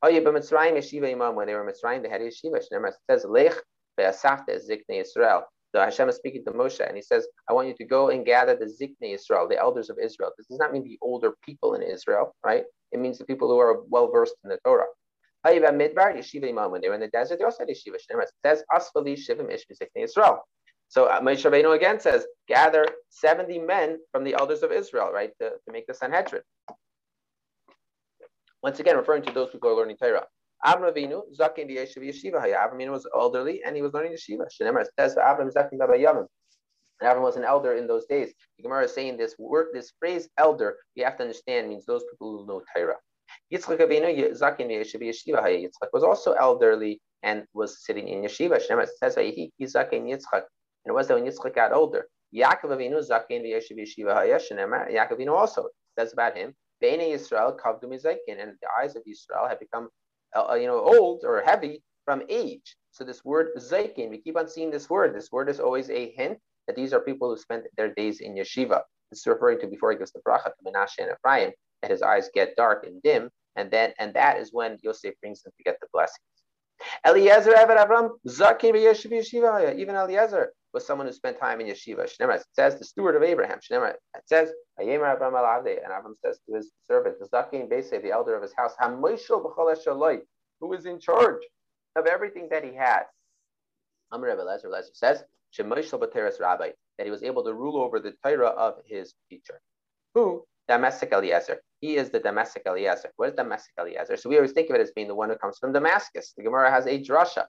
When 0.00 0.12
they 0.12 0.20
were 0.20 0.32
Mitzrayim, 0.32 2.02
they 2.02 2.08
had 2.10 2.20
yeshiva. 2.20 2.58
It 2.58 2.64
says. 2.64 3.24
So 5.74 5.80
Hashem 5.80 6.08
is 6.08 6.16
speaking 6.16 6.44
to 6.44 6.50
Moshe, 6.52 6.86
and 6.86 6.96
he 6.96 7.02
says, 7.02 7.26
I 7.48 7.52
want 7.52 7.68
you 7.68 7.74
to 7.74 7.84
go 7.84 8.08
and 8.08 8.24
gather 8.24 8.56
the 8.56 8.66
Zikne 8.66 9.14
Israel, 9.14 9.46
the 9.46 9.58
elders 9.58 9.90
of 9.90 9.98
Israel. 10.02 10.32
This 10.36 10.46
does 10.46 10.58
not 10.58 10.72
mean 10.72 10.84
the 10.84 10.98
older 11.02 11.32
people 11.44 11.74
in 11.74 11.82
Israel, 11.82 12.34
right? 12.44 12.64
It 12.92 13.00
means 13.00 13.18
the 13.18 13.26
people 13.26 13.48
who 13.48 13.58
are 13.58 13.82
well 13.88 14.10
versed 14.10 14.36
in 14.44 14.50
the 14.50 14.58
Torah. 14.64 14.86
Midbar, 15.46 16.16
Yeshiva 16.16 16.48
Imam, 16.48 16.70
when 16.70 16.80
they 16.80 16.88
were 16.88 16.94
in 16.94 17.00
the 17.00 17.08
desert, 17.08 17.38
they 17.38 17.44
also 17.44 17.58
had 17.60 17.68
Yeshiva. 17.68 17.96
It 17.96 18.32
says, 18.44 18.64
Shivim 18.74 19.58
Israel. 19.94 20.42
So 20.88 21.04
uh, 21.04 21.20
Moshe 21.20 21.44
Rabbeinu 21.48 21.76
again 21.76 22.00
says, 22.00 22.26
gather 22.48 22.86
70 23.10 23.58
men 23.58 23.98
from 24.10 24.24
the 24.24 24.34
elders 24.34 24.62
of 24.62 24.72
Israel, 24.72 25.10
right, 25.12 25.30
to, 25.40 25.50
to 25.50 25.72
make 25.72 25.86
the 25.86 25.94
Sanhedrin. 25.94 26.42
Once 28.62 28.80
again, 28.80 28.96
referring 28.96 29.22
to 29.22 29.32
those 29.32 29.50
who 29.50 29.68
are 29.68 29.76
learning 29.76 29.98
Torah. 29.98 30.26
Avram 30.64 30.92
Avinu, 30.92 31.22
Zakin 31.38 31.68
Yeshiva 31.70 32.04
Yeshiva. 32.08 32.42
Avram 32.54 32.90
was 32.90 33.06
elderly 33.14 33.62
and 33.64 33.76
he 33.76 33.82
was 33.82 33.92
learning 33.92 34.12
Yeshiva. 34.12 34.46
Shenemar 34.60 34.84
says, 34.98 35.16
Avram 35.16 35.52
Zakin 35.52 35.78
Yavim. 35.78 36.26
Avram 37.02 37.22
was 37.22 37.36
an 37.36 37.44
elder 37.44 37.74
in 37.74 37.86
those 37.86 38.06
days. 38.06 38.32
The 38.56 38.64
Gemara 38.64 38.84
is 38.84 38.92
saying 38.92 39.16
this 39.16 39.36
word, 39.38 39.68
this 39.72 39.92
phrase 39.98 40.28
elder, 40.36 40.76
you 40.94 41.04
have 41.04 41.16
to 41.18 41.22
understand 41.22 41.68
means 41.68 41.86
those 41.86 42.02
people 42.10 42.38
who 42.38 42.46
know 42.46 42.62
Torah. 42.74 42.96
Yitzchak 43.52 43.78
Avinu 43.78 44.36
Zakin 44.36 44.68
Yeshiva 44.68 45.44
Yitzchak 45.44 45.88
was 45.92 46.02
also 46.02 46.32
elderly 46.32 47.00
and 47.22 47.44
was 47.54 47.84
sitting 47.84 48.08
in 48.08 48.22
yeshiva. 48.22 48.60
Zakin 49.02 49.50
Yitzchak, 49.60 50.42
and 50.84 50.86
it 50.86 50.92
was 50.92 51.08
that 51.08 51.14
when 51.14 51.24
Yitzchak 51.24 51.54
got 51.54 51.72
older. 51.72 52.06
Yaakov 52.34 52.70
Avinu 52.76 53.00
Zakin 53.08 53.44
Yeshiva 53.44 53.86
Shneimar 53.86 54.92
Yaakov 54.92 55.18
Avinu 55.18 55.32
also 55.32 55.68
says 55.98 56.12
about 56.12 56.36
him. 56.36 56.54
Bnei 56.82 57.12
Yisrael 57.12 57.56
Kavdu 57.58 57.84
Mizakin, 57.84 58.40
and 58.40 58.52
the 58.60 58.68
eyes 58.80 58.94
of 58.96 59.02
Israel 59.06 59.48
have 59.48 59.58
become, 59.58 59.88
uh, 60.36 60.54
you 60.54 60.66
know, 60.66 60.80
old 60.80 61.24
or 61.24 61.42
heavy 61.44 61.82
from 62.04 62.22
age. 62.28 62.76
So 62.92 63.04
this 63.04 63.24
word 63.24 63.48
Zaykin, 63.58 64.10
we 64.10 64.18
keep 64.18 64.36
on 64.36 64.48
seeing 64.48 64.70
this 64.70 64.90
word. 64.90 65.14
This 65.14 65.30
word 65.32 65.48
is 65.48 65.60
always 65.60 65.90
a 65.90 66.10
hint 66.12 66.38
that 66.66 66.76
these 66.76 66.92
are 66.92 67.00
people 67.00 67.28
who 67.28 67.36
spent 67.36 67.64
their 67.76 67.94
days 67.94 68.20
in 68.20 68.34
yeshiva. 68.34 68.82
Is 69.12 69.26
referring 69.26 69.60
to 69.60 69.66
before 69.68 69.90
he 69.92 69.96
goes 69.98 70.10
to 70.12 70.20
Bracha 70.26 70.44
to 70.46 70.64
Menashe 70.66 70.98
and 70.98 71.10
Ephraim 71.10 71.52
that 71.82 71.90
his 71.90 72.02
eyes 72.02 72.28
get 72.34 72.56
dark 72.56 72.84
and 72.86 73.00
dim, 73.02 73.30
and 73.56 73.70
then 73.70 73.92
and 73.98 74.12
that 74.14 74.38
is 74.38 74.50
when 74.52 74.78
Yosef 74.82 75.14
brings 75.22 75.42
them 75.42 75.52
to 75.56 75.64
get 75.64 75.78
the 75.80 75.86
blessings. 75.94 76.27
Eliezer 77.06 77.52
Eved 77.52 77.76
Avram 77.76 78.10
Zakin 78.26 78.74
Yeshiva 78.74 79.78
Even 79.78 79.94
Eliezer 79.96 80.52
was 80.72 80.86
someone 80.86 81.06
who 81.06 81.12
spent 81.12 81.38
time 81.38 81.60
in 81.60 81.66
yeshiva. 81.66 82.04
It 82.04 82.44
says 82.52 82.78
the 82.78 82.84
steward 82.84 83.16
of 83.16 83.22
Abraham. 83.22 83.58
It 83.58 84.00
says 84.26 84.52
Ayemer 84.80 85.18
Avram 85.18 85.32
Alavde, 85.32 85.82
and 85.82 85.92
Avram 85.92 86.14
says 86.24 86.38
to 86.46 86.54
his 86.56 86.70
servant, 86.86 87.18
the 87.18 87.26
Zakin 87.26 87.68
Bese, 87.70 88.00
the 88.02 88.10
elder 88.10 88.36
of 88.36 88.42
his 88.42 88.52
house, 88.56 88.74
who 90.60 90.66
was 90.66 90.86
in 90.86 91.00
charge 91.00 91.42
of 91.96 92.06
everything 92.06 92.48
that 92.50 92.64
he 92.64 92.74
had. 92.74 93.04
Amr 94.10 94.30
Eliezer 94.30 94.70
says 94.92 95.24
Rabbi 95.58 96.70
that 96.98 97.04
he 97.04 97.10
was 97.10 97.22
able 97.22 97.44
to 97.44 97.54
rule 97.54 97.76
over 97.80 98.00
the 98.00 98.12
Torah 98.24 98.48
of 98.48 98.74
his 98.84 99.14
teacher. 99.30 99.60
Who 100.14 100.44
Damascus 100.66 101.08
Eliezer. 101.10 101.62
He 101.80 101.96
is 101.96 102.10
the 102.10 102.18
Damascus 102.20 102.62
Eliezer. 102.66 103.10
What 103.16 103.30
is 103.30 103.34
Damascus 103.34 103.72
Eliezer? 103.78 104.16
So 104.16 104.28
we 104.28 104.36
always 104.36 104.52
think 104.52 104.68
of 104.70 104.76
it 104.76 104.80
as 104.80 104.90
being 104.92 105.08
the 105.08 105.14
one 105.14 105.30
who 105.30 105.36
comes 105.36 105.58
from 105.58 105.72
Damascus. 105.72 106.32
The 106.36 106.42
Gemara 106.42 106.70
has 106.70 106.86
a 106.86 106.98
drasha. 107.00 107.44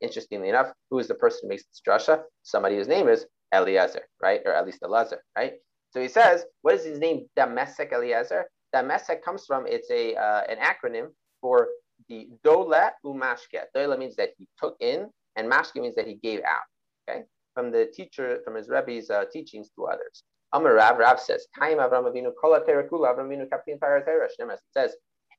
Interestingly 0.00 0.48
enough, 0.48 0.72
who 0.90 0.98
is 0.98 1.08
the 1.08 1.14
person 1.14 1.40
who 1.42 1.48
makes 1.48 1.64
this 1.64 1.82
drasha? 1.86 2.22
Somebody 2.42 2.76
whose 2.76 2.88
name 2.88 3.08
is 3.08 3.26
Eliezer, 3.54 4.02
right? 4.22 4.40
Or 4.46 4.54
at 4.54 4.64
least 4.64 4.80
Elazar, 4.82 5.18
right? 5.36 5.54
So 5.90 6.00
he 6.00 6.08
says, 6.08 6.44
what 6.62 6.74
is 6.74 6.84
his 6.84 6.98
name? 6.98 7.26
Damesek 7.38 7.92
Eliezer. 7.92 8.46
Damesek 8.74 9.22
comes 9.22 9.44
from, 9.46 9.66
it's 9.66 9.90
a 9.90 10.16
uh, 10.16 10.42
an 10.48 10.56
acronym 10.58 11.08
for 11.40 11.68
the 12.08 12.28
Dola 12.44 12.90
Umashke. 13.04 13.60
Dola 13.76 13.98
means 13.98 14.16
that 14.16 14.30
he 14.38 14.48
took 14.58 14.76
in, 14.80 15.08
and 15.36 15.50
Mashke 15.50 15.76
means 15.76 15.94
that 15.94 16.06
he 16.06 16.14
gave 16.14 16.40
out. 16.40 16.66
Okay? 17.08 17.22
From 17.54 17.70
the 17.70 17.86
teacher, 17.94 18.40
from 18.44 18.56
his 18.56 18.68
Rebbe's 18.68 19.10
uh, 19.10 19.24
teachings 19.32 19.70
to 19.76 19.84
others. 19.86 20.24
Amar 20.52 20.74
Rav, 20.74 20.98
Rav 20.98 21.20
says, 21.20 21.46
Kaim 21.58 21.78
Avram 21.78 22.04
Avinu, 22.04 22.30
Kol 22.40 22.58
Terakula, 22.60 23.14
Avram 23.14 23.28
Avinu, 23.28 23.48
Kapti 23.48 23.72
Entire 23.72 24.04
Torah. 24.04 24.26
It 24.26 24.60
says, 24.72 24.94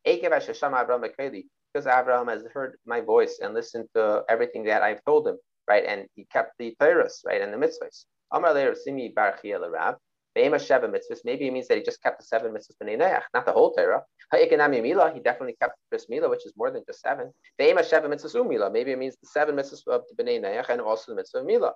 Ekev 0.07 0.31
Hashasham 0.31 0.73
Avram 0.73 1.03
Bekeli, 1.03 1.43
because 1.73 1.87
Abraham 1.87 2.27
has 2.27 2.43
heard 2.53 2.77
my 2.85 3.01
voice 3.01 3.39
and 3.41 3.53
listened 3.53 3.87
to 3.95 4.23
everything 4.29 4.63
that 4.65 4.81
I've 4.81 5.03
told 5.05 5.27
him, 5.27 5.37
right? 5.69 5.85
And 5.85 6.07
he 6.15 6.25
kept 6.31 6.53
the 6.59 6.75
Torahs, 6.81 7.25
right? 7.25 7.41
And 7.41 7.53
the 7.53 7.57
mitzvahs. 7.57 8.05
Amar 8.31 8.53
Leir 8.53 8.75
Simi 8.75 9.13
Barchia 9.15 9.59
Rav. 9.71 9.95
Sheva 10.37 10.89
mitzvahs. 10.89 11.19
Maybe 11.23 11.47
it 11.47 11.53
means 11.53 11.67
that 11.69 11.77
he 11.77 11.83
just 11.83 12.01
kept 12.03 12.19
the 12.19 12.25
seven 12.25 12.51
mitzvahs 12.51 12.75
b'nei 12.81 13.21
not 13.33 13.45
the 13.45 13.51
whole 13.51 13.73
Torah. 13.73 14.03
Ha'ekanami 14.33 14.81
mila, 14.81 15.13
he 15.13 15.21
definitely 15.21 15.55
kept 15.61 15.75
the 15.77 15.95
first 15.95 16.09
mila, 16.09 16.29
which 16.29 16.45
is 16.45 16.53
more 16.57 16.71
than 16.71 16.83
just 16.85 16.99
seven. 16.99 17.31
Ve'ema 17.59 17.79
Sheva 17.79 18.05
mitzvahs 18.05 18.35
umila. 18.35 18.71
Maybe 18.71 18.91
it 18.91 18.99
means 18.99 19.15
the 19.21 19.27
seven 19.27 19.55
mitzvahs 19.55 19.87
of 19.87 20.01
the 20.09 20.23
b'nei 20.23 20.69
and 20.69 20.81
also 20.81 21.13
the 21.13 21.15
mitzvah 21.15 21.39
of 21.39 21.45
mila. 21.45 21.71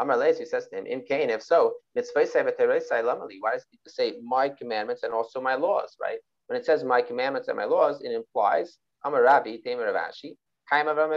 Amar 0.00 0.32
says 0.32 0.68
to 0.68 0.78
him, 0.78 0.86
Im 0.86 1.02
Kain, 1.02 1.30
if 1.30 1.42
so. 1.42 1.74
Why 1.94 2.02
does 2.02 2.36
it 2.44 3.90
say 3.90 4.14
my 4.22 4.48
commandments 4.48 5.02
and 5.02 5.12
also 5.12 5.40
my 5.40 5.54
laws, 5.54 5.96
right? 6.00 6.18
When 6.46 6.58
it 6.58 6.64
says 6.64 6.84
my 6.84 7.02
commandments 7.02 7.48
and 7.48 7.56
my 7.56 7.64
laws, 7.64 8.00
it 8.02 8.12
implies 8.12 8.78
Amar 9.04 9.22
Rabbi, 9.22 9.56
Tamer 9.64 9.92
Ravashi, 9.92 10.36
Avram 10.70 11.08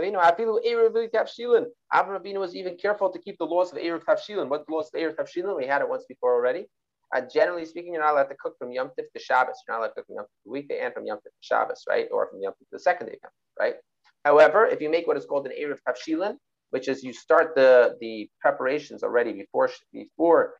Avinu 1.94 2.40
was 2.40 2.56
even 2.56 2.78
careful 2.78 3.12
to 3.12 3.20
keep 3.20 3.38
the 3.38 3.46
laws 3.46 3.72
of 3.72 3.78
Eruv 3.80 4.04
Tavshilin. 4.04 4.48
What 4.48 4.64
laws 4.70 4.90
of 4.94 5.00
Eruv 5.00 5.16
Tavshilin? 5.16 5.58
We 5.58 5.68
had 5.68 5.82
it 5.82 5.90
once 5.90 6.06
before 6.08 6.34
already. 6.34 6.68
Uh, 7.14 7.22
generally 7.34 7.66
speaking, 7.66 7.94
you're 7.94 8.02
not 8.02 8.14
allowed 8.14 8.30
to 8.30 8.36
cook 8.40 8.56
from 8.58 8.72
Yom 8.72 8.88
Tif 8.98 9.12
to 9.14 9.20
Shabbos. 9.22 9.62
You're 9.68 9.76
not 9.76 9.82
allowed 9.82 9.90
to 9.90 9.94
cook 9.96 10.06
from 10.08 10.16
Yom 10.16 10.26
Tif 10.26 10.44
to 10.46 10.52
weekday 10.52 10.80
and 10.80 10.94
from 10.94 11.06
Yom 11.06 11.18
Tif 11.18 11.24
to 11.24 11.42
Shabbos, 11.42 11.84
right? 11.90 12.08
Or 12.12 12.30
from 12.30 12.40
Yom 12.42 12.54
Tif 12.54 12.60
to 12.60 12.66
the 12.72 12.80
second 12.80 13.08
day, 13.08 13.18
right? 13.60 13.76
However, 14.24 14.66
if 14.68 14.80
you 14.80 14.90
make 14.90 15.08
what 15.08 15.18
is 15.18 15.26
called 15.26 15.46
an 15.48 15.52
Eruv 15.60 15.80
Tavshilin, 15.86 16.38
which 16.72 16.88
is 16.88 17.04
you 17.04 17.13
start 17.13 17.56
the, 17.56 17.96
the 18.01 18.30
preparations 18.42 19.04
already 19.04 19.34
before 19.34 19.70
before 19.94 20.56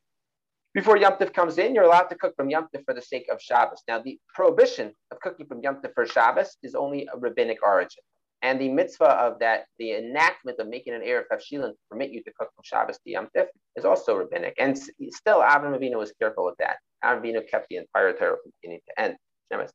before 0.74 0.96
Yom 0.96 1.14
Tif 1.14 1.34
comes 1.34 1.58
in, 1.58 1.74
you're 1.74 1.84
allowed 1.84 2.08
to 2.08 2.14
cook 2.14 2.34
from 2.34 2.48
Yom 2.48 2.66
Tif 2.74 2.82
for 2.86 2.94
the 2.94 3.02
sake 3.02 3.26
of 3.30 3.42
Shabbos. 3.42 3.82
Now, 3.86 4.00
the 4.00 4.18
prohibition 4.34 4.92
of 5.10 5.20
cooking 5.20 5.44
from 5.44 5.60
Yom 5.60 5.82
Tif 5.82 5.92
for 5.94 6.06
Shabbos 6.06 6.56
is 6.62 6.74
only 6.74 7.06
a 7.12 7.18
rabbinic 7.18 7.58
origin. 7.62 8.02
And 8.40 8.58
the 8.58 8.70
mitzvah 8.70 9.04
of 9.04 9.38
that, 9.40 9.66
the 9.78 9.92
enactment 9.92 10.58
of 10.58 10.68
making 10.68 10.94
an 10.94 11.02
Eruv 11.02 11.24
Tavshilin 11.30 11.72
to 11.72 11.76
permit 11.90 12.10
you 12.10 12.22
to 12.24 12.32
cook 12.38 12.48
from 12.54 12.64
Shabbos 12.64 12.96
to 12.96 13.10
Yom 13.10 13.28
Tif 13.36 13.46
is 13.76 13.84
also 13.84 14.16
rabbinic. 14.16 14.54
And 14.58 14.76
still, 14.76 15.42
Avram 15.42 15.78
Avinu 15.78 15.98
was 15.98 16.12
careful 16.18 16.46
with 16.46 16.56
that. 16.58 16.76
Avram 17.04 17.22
Avinu 17.22 17.46
kept 17.48 17.66
the 17.68 17.76
entire 17.76 18.12
Torah 18.14 18.38
from 18.42 18.52
beginning 18.62 18.80
to 18.88 19.00
end. 19.00 19.16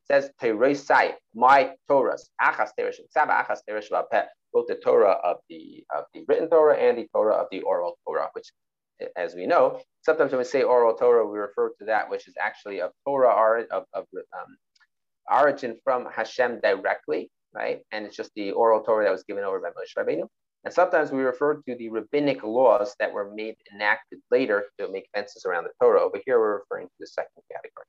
Says, 0.06 0.32
Teresai, 0.42 1.14
my 1.36 1.74
Torahs, 1.90 2.30
Achas 2.42 2.70
Teresh, 2.80 3.00
Achas 3.16 3.60
Teresh 3.70 3.90
both 4.54 4.68
the 4.68 4.76
Torah 4.76 5.18
of 5.24 5.38
the 5.50 5.84
of 5.96 6.06
the 6.14 6.24
written 6.28 6.50
Torah 6.50 6.78
and 6.78 6.98
the 6.98 7.08
Torah 7.14 7.36
of 7.36 7.48
the 7.52 7.62
oral 7.62 7.98
Torah, 8.08 8.30
which, 8.34 8.50
as 9.16 9.36
we 9.36 9.46
know, 9.46 9.80
sometimes 10.02 10.32
when 10.32 10.40
we 10.40 10.46
say 10.46 10.64
oral 10.64 10.96
Torah, 10.96 11.28
we 11.28 11.38
refer 11.38 11.70
to 11.80 11.86
that 11.86 12.10
which 12.10 12.28
is 12.28 12.34
actually 12.42 12.80
a 12.80 12.90
Torah 13.06 13.66
of, 13.72 13.84
of 13.94 14.06
um, 14.16 14.58
origin 15.32 15.78
from 15.84 16.08
Hashem 16.12 16.60
directly, 16.62 17.30
right? 17.54 17.82
And 17.92 18.06
it's 18.06 18.16
just 18.16 18.32
the 18.36 18.52
oral 18.52 18.82
Torah 18.82 19.06
that 19.06 19.12
was 19.12 19.24
given 19.24 19.44
over 19.44 19.60
by 19.60 19.70
Moshe 19.70 19.96
Rabbeinu. 19.98 20.28
And 20.64 20.74
sometimes 20.74 21.12
we 21.12 21.22
refer 21.22 21.62
to 21.62 21.76
the 21.76 21.90
rabbinic 21.90 22.44
laws 22.44 22.96
that 23.00 23.14
were 23.14 23.32
made 23.34 23.56
enacted 23.74 24.20
later 24.32 24.66
to 24.80 24.92
make 24.92 25.08
fences 25.14 25.46
around 25.46 25.66
the 25.66 25.72
Torah. 25.82 26.02
Over 26.02 26.20
here, 26.26 26.40
we're 26.40 26.60
referring 26.60 26.88
to 26.88 26.94
the 27.00 27.08
second 27.08 27.44
category. 27.52 27.86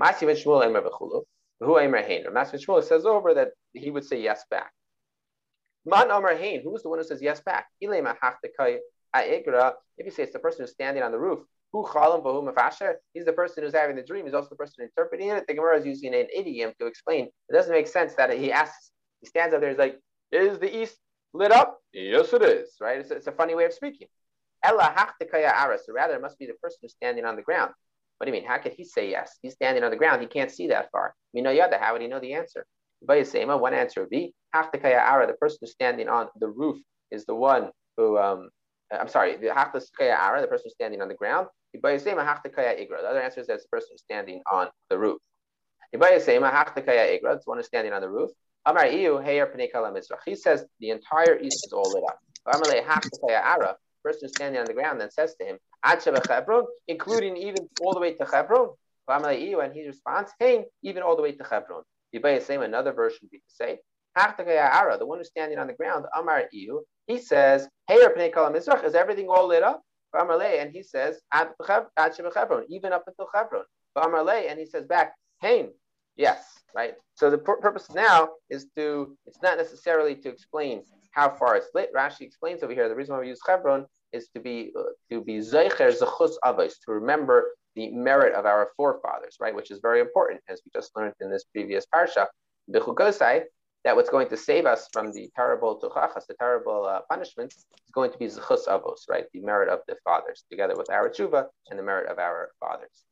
Masi 0.00 0.22
Shmuel 0.22 0.66
Emer 0.66 0.82
B'chulu. 0.82 1.22
Who 1.60 1.78
Emer 1.80 2.02
Hainer. 2.02 2.32
Masi 2.32 2.54
Shmuel 2.64 2.82
says 2.84 3.04
over 3.04 3.34
that 3.34 3.48
he 3.72 3.90
would 3.90 4.04
say 4.04 4.20
yes 4.20 4.44
back. 4.50 4.72
Man 5.84 6.10
Amar 6.10 6.36
Hain. 6.36 6.62
Who 6.62 6.74
is 6.76 6.82
the 6.82 6.88
one 6.88 6.98
who 6.98 7.04
says 7.04 7.22
yes 7.22 7.40
back? 7.40 7.66
If 7.80 7.88
you 10.04 10.10
say 10.10 10.22
it's 10.22 10.32
the 10.32 10.38
person 10.38 10.62
who's 10.62 10.72
standing 10.72 11.02
on 11.02 11.12
the 11.12 11.18
roof, 11.18 11.40
who 11.72 11.86
He's 13.14 13.24
the 13.24 13.32
person 13.32 13.62
who's 13.62 13.74
having 13.74 13.96
the 13.96 14.02
dream. 14.02 14.24
He's 14.24 14.34
also 14.34 14.50
the 14.50 14.56
person 14.56 14.84
interpreting 14.84 15.30
it. 15.30 15.46
The 15.46 15.54
Gemara 15.54 15.78
is 15.78 15.86
using 15.86 16.14
an 16.14 16.26
idiom 16.34 16.72
to 16.80 16.86
explain. 16.86 17.26
It 17.48 17.52
doesn't 17.52 17.72
make 17.72 17.86
sense 17.86 18.14
that 18.14 18.32
he 18.38 18.52
asks. 18.52 18.90
He 19.20 19.26
stands 19.26 19.54
up 19.54 19.60
there. 19.60 19.70
He's 19.70 19.78
like, 19.78 19.98
"Is 20.30 20.58
the 20.58 20.74
east 20.74 20.98
lit 21.32 21.52
up? 21.52 21.78
Yes, 21.92 22.32
it 22.32 22.42
is. 22.42 22.76
Right? 22.80 23.00
It's, 23.00 23.10
it's 23.10 23.26
a 23.26 23.32
funny 23.32 23.54
way 23.54 23.64
of 23.64 23.72
speaking. 23.72 24.08
Ella 24.62 24.92
aras. 24.94 25.82
So 25.86 25.92
rather, 25.92 26.14
it 26.14 26.22
must 26.22 26.38
be 26.38 26.46
the 26.46 26.54
person 26.54 26.78
who's 26.82 26.92
standing 26.92 27.24
on 27.24 27.36
the 27.36 27.42
ground. 27.42 27.72
What 28.18 28.26
do 28.26 28.32
you 28.32 28.40
mean? 28.40 28.48
How 28.48 28.58
could 28.58 28.72
he 28.72 28.84
say 28.84 29.10
yes? 29.10 29.38
He's 29.42 29.54
standing 29.54 29.84
on 29.84 29.90
the 29.90 29.96
ground. 29.96 30.20
He 30.20 30.26
can't 30.26 30.50
see 30.50 30.66
that 30.68 30.90
far. 30.90 31.14
We 31.32 31.40
know 31.40 31.50
yada. 31.50 31.78
How 31.78 31.92
would 31.92 32.02
he 32.02 32.08
know 32.08 32.20
the 32.20 32.34
answer? 32.34 32.66
One 33.00 33.74
answer 33.74 34.00
would 34.00 34.10
be 34.10 34.34
ara. 34.52 35.26
The 35.26 35.34
person 35.34 35.58
who's 35.60 35.70
standing 35.70 36.08
on 36.08 36.28
the 36.40 36.48
roof 36.48 36.78
is 37.10 37.24
the 37.26 37.34
one 37.34 37.70
who. 37.96 38.18
Um, 38.18 38.50
I'm 38.92 39.08
sorry. 39.08 39.36
The 39.36 39.50
ara. 39.50 40.40
The 40.40 40.48
person 40.48 40.64
who's 40.64 40.72
standing 40.74 41.00
on 41.00 41.08
the 41.08 41.14
ground. 41.14 41.46
The 41.72 41.78
other 41.80 43.20
answer 43.20 43.40
is 43.40 43.46
that 43.46 43.60
the 43.62 43.68
person 43.70 43.88
who's 43.92 44.02
standing 44.02 44.42
on 44.50 44.68
the 44.90 44.98
roof. 44.98 45.18
The 45.92 45.98
one 45.98 47.58
who's 47.58 47.66
standing 47.66 47.92
on 47.92 48.00
the 48.00 48.10
roof. 48.10 48.30
He 50.24 50.34
says 50.34 50.66
the 50.80 50.90
entire 50.90 51.38
east 51.38 51.66
is 51.66 51.72
all 51.72 51.92
lit 51.92 52.04
up. 52.04 52.18
The 52.44 53.76
person 54.02 54.28
standing 54.28 54.60
on 54.60 54.66
the 54.66 54.74
ground 54.74 55.00
then 55.00 55.10
says 55.10 55.34
to 55.36 55.46
him, 55.46 55.58
including 56.88 57.36
even 57.36 57.68
all 57.78 57.94
the 57.94 58.00
way 58.00 58.14
to 58.14 58.24
Hebron. 58.24 58.70
And 59.08 59.72
he 59.74 59.86
responds, 59.86 60.32
hey, 60.38 60.66
even 60.82 61.02
all 61.02 61.16
the 61.16 61.22
way 61.22 61.32
to 61.32 61.44
Hebron. 61.44 61.82
Same 62.12 62.62
another 62.62 62.92
version 62.92 63.28
be 63.30 63.38
to 63.38 63.44
say, 63.48 63.78
the 64.14 65.06
one 65.06 65.18
who's 65.18 65.28
standing 65.28 65.58
on 65.58 65.66
the 65.66 65.72
ground, 65.74 66.06
Amar 66.16 66.44
Iu, 66.52 66.82
he 67.06 67.18
says, 67.18 67.68
Hey, 67.86 67.96
is 67.96 68.94
everything 68.94 69.28
all 69.28 69.46
lit 69.46 69.62
up? 69.62 69.82
And 70.14 70.70
he 70.72 70.82
says, 70.82 71.20
even 72.68 72.92
up 72.92 73.04
until 73.06 73.28
Hebron. 73.34 73.64
And 73.96 74.58
he 74.58 74.66
says 74.66 74.86
back, 74.86 75.14
Hain, 75.40 75.70
yes, 76.16 76.44
right? 76.74 76.94
So 77.14 77.30
the 77.30 77.38
purpose 77.38 77.90
now 77.94 78.30
is 78.50 78.66
to, 78.76 79.16
it's 79.26 79.42
not 79.42 79.58
necessarily 79.58 80.16
to 80.16 80.28
explain 80.28 80.82
how 81.12 81.30
far 81.30 81.56
it's 81.56 81.68
lit. 81.74 81.92
Rashi 81.94 82.22
explains 82.22 82.62
over 82.62 82.72
here, 82.74 82.88
the 82.88 82.94
reason 82.94 83.14
why 83.14 83.20
we 83.20 83.28
use 83.28 83.40
Hebron 83.46 83.86
is 84.12 84.28
to 84.34 84.40
be 84.40 84.72
uh, 84.78 84.82
to 85.10 85.20
be 85.20 85.38
avos, 85.38 86.72
to 86.84 86.92
remember 86.92 87.50
the 87.76 87.90
merit 87.90 88.34
of 88.34 88.46
our 88.46 88.70
forefathers, 88.76 89.36
right? 89.40 89.54
Which 89.54 89.70
is 89.70 89.78
very 89.80 90.00
important, 90.00 90.40
as 90.48 90.60
we 90.64 90.70
just 90.78 90.96
learned 90.96 91.14
in 91.20 91.30
this 91.30 91.44
previous 91.44 91.86
parsha, 91.94 92.26
b'chukosai, 92.72 93.44
that 93.84 93.94
what's 93.94 94.10
going 94.10 94.28
to 94.28 94.36
save 94.36 94.66
us 94.66 94.88
from 94.92 95.12
the 95.12 95.30
terrible 95.36 95.80
tuchachas, 95.80 96.26
the 96.26 96.34
terrible 96.34 96.84
uh, 96.84 97.00
punishments, 97.08 97.56
is 97.56 97.92
going 97.92 98.10
to 98.10 98.18
be 98.18 98.26
zechus 98.26 98.66
avos, 98.66 99.08
right? 99.08 99.26
The 99.32 99.40
merit 99.40 99.68
of 99.68 99.80
the 99.86 99.96
fathers, 100.04 100.44
together 100.50 100.74
with 100.76 100.90
our 100.90 101.08
tshuva 101.08 101.46
and 101.70 101.78
the 101.78 101.82
merit 101.82 102.10
of 102.10 102.18
our 102.18 102.50
fathers. 102.60 103.04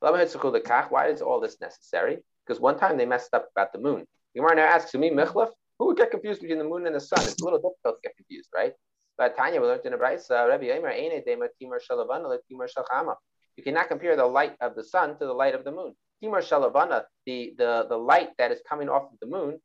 Why 0.00 1.08
is 1.08 1.20
all 1.22 1.40
this 1.40 1.60
necessary? 1.60 2.18
Because 2.46 2.60
one 2.60 2.78
time 2.78 2.96
they 2.96 3.06
messed 3.06 3.34
up 3.34 3.48
about 3.54 3.72
the 3.72 3.78
moon. 3.78 4.06
The 4.34 4.40
Gemara 4.40 4.56
now 4.56 4.66
asks 4.66 4.94
me, 4.94 5.10
Michlef, 5.10 5.50
who 5.78 5.86
would 5.86 5.96
get 5.96 6.10
confused 6.10 6.40
between 6.40 6.58
the 6.58 6.64
moon 6.64 6.86
and 6.86 6.94
the 6.94 7.00
sun? 7.00 7.26
It's 7.26 7.38
a 7.38 7.44
little 7.44 7.58
difficult 7.58 8.02
to 8.02 8.08
get 8.08 8.16
confused, 8.16 8.48
right? 8.54 8.72
But 9.16 9.36
Tanya, 9.36 9.60
we 9.60 9.66
learned 9.68 9.82
in 9.84 9.92
the 9.92 9.98
Brisa, 9.98 10.48
Rabbi 10.48 10.64
Yomer, 10.64 10.92
Eine 10.92 11.22
Dema 11.22 11.48
Timur 11.58 11.80
Shalavana, 11.80 12.36
Timur 12.48 12.68
Shalchama. 12.68 13.14
You 13.56 13.62
cannot 13.62 13.88
compare 13.88 14.16
the 14.16 14.26
light 14.26 14.56
of 14.60 14.74
the 14.74 14.82
sun 14.82 15.18
to 15.18 15.26
the 15.26 15.32
light 15.32 15.54
of 15.54 15.64
the 15.64 15.70
moon. 15.70 15.94
Timur 16.20 16.42
Shalavana, 16.42 17.02
the, 17.26 17.54
the, 17.56 17.86
the 17.88 17.96
light 17.96 18.30
that 18.38 18.50
is 18.50 18.60
coming 18.68 18.88
off 18.88 19.04
of 19.12 19.18
the 19.20 19.26
moon, 19.26 19.60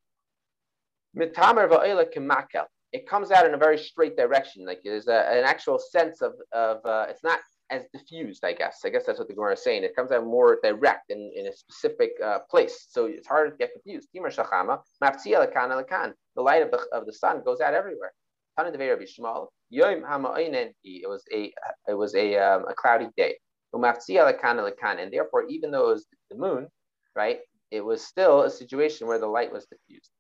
Mitamer 1.18 1.68
Va'ila 1.68 2.06
Kemakel. 2.14 2.66
It 2.92 3.08
comes 3.08 3.32
out 3.32 3.46
in 3.46 3.54
a 3.54 3.58
very 3.58 3.78
straight 3.78 4.16
direction. 4.18 4.66
Like 4.66 4.82
there's 4.84 5.08
a, 5.08 5.30
an 5.32 5.44
actual 5.44 5.80
sense 5.80 6.22
of, 6.22 6.34
of 6.52 6.86
uh, 6.86 7.06
it's 7.10 7.24
not 7.24 7.40
as 7.72 7.86
diffused, 7.94 8.44
I 8.44 8.54
guess. 8.54 8.82
I 8.84 8.90
guess 8.90 9.06
that's 9.06 9.20
what 9.20 9.28
the 9.28 9.34
Gemara 9.34 9.54
is 9.54 9.64
saying. 9.64 9.84
It 9.84 9.96
comes 9.96 10.12
out 10.12 10.26
more 10.26 10.60
direct 10.64 11.12
in, 11.12 11.32
in 11.36 11.48
a 11.48 11.54
specific 11.54 12.12
uh, 12.24 12.40
place. 12.50 12.88
So 12.90 13.06
it's 13.06 13.28
harder 13.28 13.52
to 13.52 13.58
get 13.58 13.72
confused. 13.74 14.10
The 14.14 14.22
light 16.38 16.62
of 16.64 16.72
the, 16.72 16.80
of 16.92 17.06
the 17.06 17.14
sun 17.14 17.44
goes 17.46 17.62
out 17.62 17.74
everywhere. 17.74 18.14
It 20.84 21.10
was 21.10 21.24
a 21.34 21.54
it 21.88 21.94
was 21.94 22.16
a 22.16 22.36
um, 22.38 22.66
a 22.68 22.74
cloudy 22.74 23.08
day. 23.16 23.38
And 23.72 25.14
therefore, 25.14 25.44
even 25.48 25.72
though 25.72 25.90
it 25.90 25.94
was 25.94 26.08
the 26.32 26.38
moon, 26.38 26.68
right, 27.16 27.40
it 27.72 27.82
was 27.82 28.04
still 28.04 28.42
a 28.42 28.50
situation 28.50 29.08
where 29.08 29.20
the 29.20 29.28
light 29.28 29.52
was 29.52 29.68
diffused. 29.68 30.12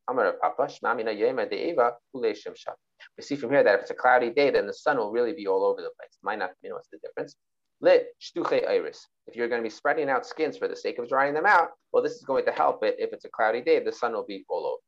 We 3.17 3.23
see 3.23 3.35
from 3.35 3.49
here 3.49 3.63
that 3.63 3.75
if 3.75 3.81
it's 3.81 3.89
a 3.91 3.95
cloudy 3.95 4.29
day, 4.29 4.51
then 4.51 4.67
the 4.67 4.73
sun 4.73 4.97
will 4.97 5.11
really 5.11 5.33
be 5.33 5.47
all 5.47 5.65
over 5.65 5.81
the 5.81 5.89
place. 5.99 6.17
Might 6.21 6.39
not, 6.39 6.51
know, 6.63 6.75
what's 6.75 6.89
the 6.89 6.99
difference? 6.99 7.35
lit 7.81 8.07
If 9.27 9.35
you're 9.35 9.47
going 9.47 9.61
to 9.61 9.63
be 9.63 9.69
spreading 9.69 10.09
out 10.09 10.25
skins 10.25 10.57
for 10.57 10.67
the 10.67 10.75
sake 10.75 10.99
of 10.99 11.07
drying 11.07 11.33
them 11.33 11.45
out, 11.45 11.69
well, 11.91 12.03
this 12.03 12.13
is 12.13 12.23
going 12.23 12.45
to 12.45 12.51
help 12.51 12.83
it. 12.83 12.95
If 12.99 13.13
it's 13.13 13.25
a 13.25 13.29
cloudy 13.29 13.61
day, 13.61 13.79
the 13.79 13.91
sun 13.91 14.13
will 14.13 14.25
be 14.25 14.45
all 14.49 14.65
over. 14.65 14.81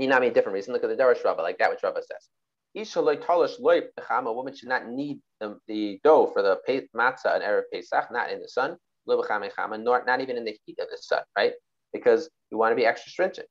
Inami, 0.00 0.28
a 0.28 0.30
different 0.30 0.54
reason. 0.54 0.72
Look 0.72 0.84
at 0.84 0.90
the 0.90 0.96
Darash 0.96 1.24
Rabbah, 1.24 1.42
like 1.42 1.58
that 1.58 1.70
which 1.70 1.82
Rabbah 1.82 2.00
says. 2.00 2.28
A 2.74 4.32
woman 4.32 4.54
should 4.56 4.68
not 4.68 4.86
need 4.88 5.20
the, 5.40 5.58
the 5.68 6.00
dough 6.02 6.30
for 6.32 6.42
the 6.42 6.58
matzah 6.96 7.34
and 7.34 7.42
Erev 7.42 7.64
Pesach, 7.72 8.10
not 8.10 8.30
in 8.30 8.40
the 8.40 8.48
sun, 8.48 8.76
nor 9.06 10.04
not 10.06 10.20
even 10.20 10.36
in 10.36 10.44
the 10.44 10.56
heat 10.64 10.78
of 10.78 10.88
the 10.90 10.96
sun, 10.98 11.22
right? 11.36 11.52
Because 11.92 12.30
you 12.50 12.56
want 12.56 12.72
to 12.72 12.76
be 12.76 12.86
extra 12.86 13.10
stringent. 13.10 13.46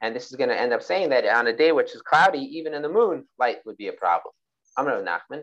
And 0.00 0.14
this 0.14 0.30
is 0.30 0.36
going 0.36 0.50
to 0.50 0.58
end 0.58 0.72
up 0.72 0.82
saying 0.82 1.10
that 1.10 1.24
on 1.26 1.46
a 1.48 1.56
day 1.56 1.72
which 1.72 1.94
is 1.94 2.02
cloudy, 2.02 2.40
even 2.56 2.74
in 2.74 2.82
the 2.82 2.88
moon, 2.88 3.24
light 3.38 3.58
would 3.64 3.76
be 3.76 3.88
a 3.88 3.92
problem. 3.92 4.32
Nachman. 4.78 5.42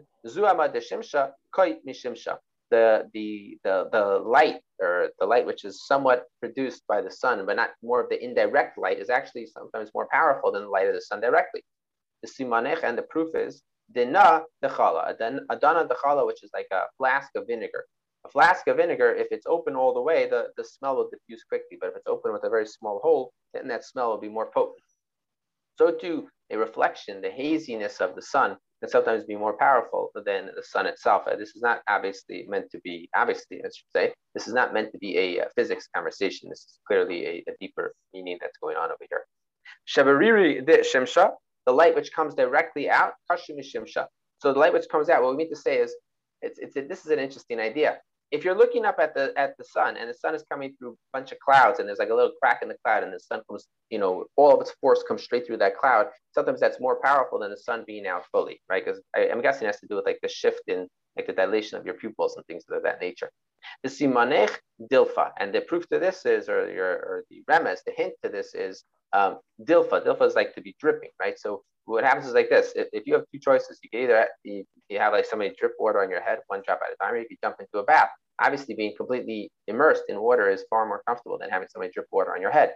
The, 2.72 3.10
the, 3.14 3.58
the, 3.64 3.90
the 3.92 4.22
light 4.26 4.62
or 4.82 5.10
the 5.20 5.26
light 5.26 5.46
which 5.46 5.66
is 5.66 5.86
somewhat 5.86 6.26
produced 6.40 6.84
by 6.88 7.02
the 7.02 7.12
sun, 7.12 7.46
but 7.46 7.56
not 7.56 7.72
more 7.84 8.02
of 8.02 8.10
the 8.10 8.24
indirect 8.24 8.78
light, 8.78 9.00
is 9.00 9.10
actually 9.10 9.48
sometimes 9.48 9.92
more 9.94 10.08
powerful 10.12 10.52
than 10.52 10.64
the 10.64 10.70
light 10.70 10.88
of 10.88 10.94
the 10.94 11.02
sun 11.02 11.22
directly. 11.22 11.64
The 12.24 12.30
simanech 12.30 12.84
and 12.84 12.98
the 12.98 13.04
proof 13.04 13.36
is 13.36 13.62
dina 13.94 14.44
dechala, 14.64 15.10
a 15.10 15.14
dana 15.14 15.88
dechala, 15.88 16.26
which 16.26 16.44
is 16.44 16.52
like 16.54 16.68
a 16.72 16.84
flask 16.98 17.30
of 17.36 17.48
vinegar. 17.48 17.86
A 18.26 18.30
flask 18.30 18.68
of 18.68 18.78
vinegar, 18.78 19.14
if 19.16 19.28
it's 19.32 19.46
open 19.48 19.76
all 19.76 19.94
the 19.94 20.02
way, 20.02 20.28
the, 20.30 20.48
the 20.58 20.64
smell 20.64 20.98
will 20.98 21.10
diffuse 21.10 21.44
quickly. 21.44 21.78
But 21.80 21.92
if 21.92 21.96
it's 21.96 22.08
open 22.08 22.34
with 22.34 22.44
a 22.44 22.50
very 22.50 22.68
small 22.68 23.00
hole, 23.02 23.32
then 23.54 23.68
that 23.70 23.86
smell 23.86 24.10
will 24.10 24.20
be 24.20 24.28
more 24.30 24.52
potent. 24.52 24.84
So 25.78 25.92
too, 25.92 26.28
a 26.52 26.58
reflection, 26.58 27.22
the 27.22 27.30
haziness 27.32 28.02
of 28.02 28.16
the 28.16 28.22
sun 28.22 28.58
can 28.80 28.90
sometimes 28.90 29.24
be 29.26 29.36
more 29.36 29.58
powerful 29.58 30.10
than 30.26 30.50
the 30.56 30.64
sun 30.64 30.86
itself. 30.86 31.24
Uh, 31.28 31.36
this 31.36 31.50
is 31.56 31.62
not 31.62 31.82
obviously 31.88 32.46
meant 32.48 32.70
to 32.72 32.80
be, 32.80 33.10
obviously, 33.16 33.58
I 33.60 33.68
should 33.68 33.92
say, 33.94 34.14
this 34.34 34.48
is 34.48 34.54
not 34.54 34.74
meant 34.74 34.92
to 34.94 34.98
be 34.98 35.18
a, 35.18 35.40
a 35.40 35.48
physics 35.56 35.88
conversation. 35.94 36.50
This 36.50 36.60
is 36.60 36.80
clearly 36.88 37.26
a, 37.26 37.44
a, 37.50 37.54
deeper 37.60 37.94
meaning 38.14 38.38
that's 38.40 38.58
going 38.58 38.78
on 38.78 38.90
over 38.90 39.06
here. 39.10 39.24
Shabariri 39.88 40.66
de 40.66 40.78
shemsha, 40.80 41.32
the 41.66 41.74
light 41.74 41.96
which 41.96 42.12
comes 42.14 42.36
directly 42.36 42.90
out, 42.90 43.14
kashim 43.30 43.60
shemsha. 43.60 44.06
So 44.40 44.54
the 44.54 44.60
light 44.60 44.74
which 44.74 44.88
comes 44.90 45.10
out, 45.10 45.24
what 45.24 45.32
we 45.32 45.38
mean 45.38 45.50
to 45.50 45.56
say 45.56 45.78
is, 45.78 45.94
it's, 46.42 46.58
it's 46.60 46.78
a, 46.78 46.82
this 46.82 47.06
is 47.06 47.12
an 47.12 47.20
interesting 47.20 47.60
idea 47.60 47.98
if 48.32 48.46
you're 48.46 48.56
looking 48.56 48.86
up 48.86 48.98
at 49.00 49.16
the 49.16 49.34
at 49.38 49.58
the 49.58 49.64
sun 49.64 49.98
and 49.98 50.10
the 50.10 50.14
sun 50.14 50.36
is 50.36 50.44
coming 50.52 50.76
through 50.78 50.92
a 50.92 51.18
bunch 51.18 51.32
of 51.32 51.40
clouds 51.40 51.80
and 51.80 51.88
there's 51.88 52.00
like 52.00 52.10
a 52.10 52.14
little 52.14 52.34
crack 52.42 52.60
in 52.62 52.68
the 52.70 52.78
cloud 52.86 53.04
and 53.04 53.14
the 53.14 53.20
sun 53.20 53.42
comes, 53.50 53.68
you 53.90 53.98
know, 53.98 54.26
all 54.36 54.54
of 54.54 54.62
its 54.62 54.72
force 54.80 55.04
comes 55.08 55.24
straight 55.24 55.48
through 55.48 55.58
that 55.58 55.78
cloud. 55.78 56.08
Sometimes 56.34 56.60
that's 56.60 56.80
more 56.80 57.00
powerful 57.02 57.40
than 57.40 57.50
the 57.50 57.58
sun 57.58 57.84
being 57.88 58.06
out 58.06 58.24
fully, 58.32 58.62
right? 58.70 58.84
Because 58.86 59.02
I'm 59.16 59.42
guessing 59.42 59.64
it 59.64 59.68
has 59.68 59.80
to 59.80 59.88
do 59.88 59.96
with 59.96 60.06
like 60.06 60.20
the 60.22 60.30
shift 60.30 60.62
in 60.68 60.88
like 61.18 61.28
the 61.28 61.34
dilation 61.34 61.78
of 61.78 61.86
your 61.86 61.96
pupils 61.96 62.36
and 62.38 62.46
things 62.46 62.64
of 62.72 62.84
that 62.84 63.02
nature. 63.02 63.32
The 63.84 63.90
simanech 63.90 64.56
dilfa, 64.92 65.32
and 65.40 65.54
the 65.54 65.62
proof 65.62 65.88
to 65.90 66.00
this 66.00 66.26
is, 66.26 66.48
or 66.48 66.72
your 66.72 66.92
or 66.92 67.24
the 67.30 67.44
remes, 67.50 67.80
the 67.86 67.94
hint 67.96 68.14
to 68.24 68.30
this 68.30 68.54
is 68.54 68.84
um, 69.14 69.40
dilfa. 69.64 70.06
Dilfa 70.06 70.28
is 70.28 70.36
like 70.36 70.54
to 70.56 70.62
be 70.62 70.76
dripping, 70.80 71.10
right? 71.20 71.38
So 71.38 71.64
what 71.90 72.04
happens 72.04 72.28
is 72.28 72.34
like 72.34 72.50
this: 72.50 72.72
if, 72.76 72.88
if 72.94 73.08
you 73.08 73.14
have 73.16 73.24
two 73.34 73.40
choices, 73.40 73.80
you 73.84 73.90
can 73.90 74.02
either 74.02 74.28
you, 74.44 74.64
you 74.90 75.00
have 75.00 75.14
like 75.14 75.26
somebody 75.26 75.56
drip 75.60 75.74
water 75.80 76.02
on 76.02 76.10
your 76.10 76.22
head, 76.22 76.40
one 76.48 76.62
drop 76.66 76.80
at 76.86 76.94
a 76.94 77.04
time, 77.04 77.16
or 77.16 77.18
you 77.18 77.28
can 77.28 77.38
jump 77.44 77.56
into 77.60 77.80
a 77.80 77.84
bath. 77.84 78.10
Obviously, 78.42 78.76
being 78.76 78.94
completely 78.96 79.52
immersed 79.68 80.04
in 80.08 80.22
water 80.22 80.50
is 80.50 80.64
far 80.70 80.86
more 80.88 81.02
comfortable 81.08 81.38
than 81.38 81.50
having 81.50 81.68
somebody 81.72 81.92
drip 81.94 82.06
water 82.12 82.34
on 82.34 82.42
your 82.42 82.52
head. 82.52 82.74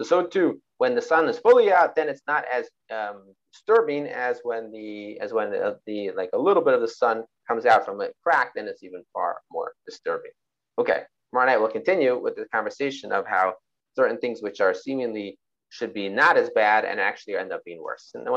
So, 0.00 0.06
so 0.06 0.26
too, 0.26 0.60
when 0.78 0.94
the 0.94 1.02
sun 1.02 1.28
is 1.28 1.38
fully 1.38 1.72
out, 1.72 1.94
then 1.94 2.08
it's 2.08 2.22
not 2.26 2.44
as 2.50 2.66
um, 2.90 3.34
disturbing 3.52 4.06
as 4.06 4.40
when 4.42 4.70
the 4.70 5.18
as 5.20 5.32
when 5.32 5.50
the, 5.50 5.78
the 5.86 6.12
like 6.12 6.30
a 6.32 6.38
little 6.38 6.62
bit 6.62 6.74
of 6.74 6.80
the 6.80 6.88
sun 6.88 7.24
comes 7.48 7.66
out 7.66 7.84
from 7.84 8.00
a 8.00 8.08
crack. 8.22 8.52
Then 8.54 8.68
it's 8.68 8.82
even 8.82 9.02
far 9.12 9.38
more 9.50 9.72
disturbing. 9.86 10.32
Okay, 10.78 11.02
tomorrow 11.30 11.50
night 11.50 11.58
we'll 11.58 11.70
continue 11.70 12.18
with 12.18 12.36
the 12.36 12.46
conversation 12.54 13.12
of 13.12 13.26
how 13.26 13.54
certain 13.96 14.18
things 14.18 14.40
which 14.40 14.60
are 14.60 14.72
seemingly 14.72 15.36
should 15.72 15.94
be 15.94 16.06
not 16.08 16.36
as 16.36 16.50
bad 16.50 16.84
and 16.84 17.00
actually 17.00 17.34
end 17.34 17.50
up 17.50 17.64
being 17.64 17.82
worse. 17.82 18.10
And 18.14 18.26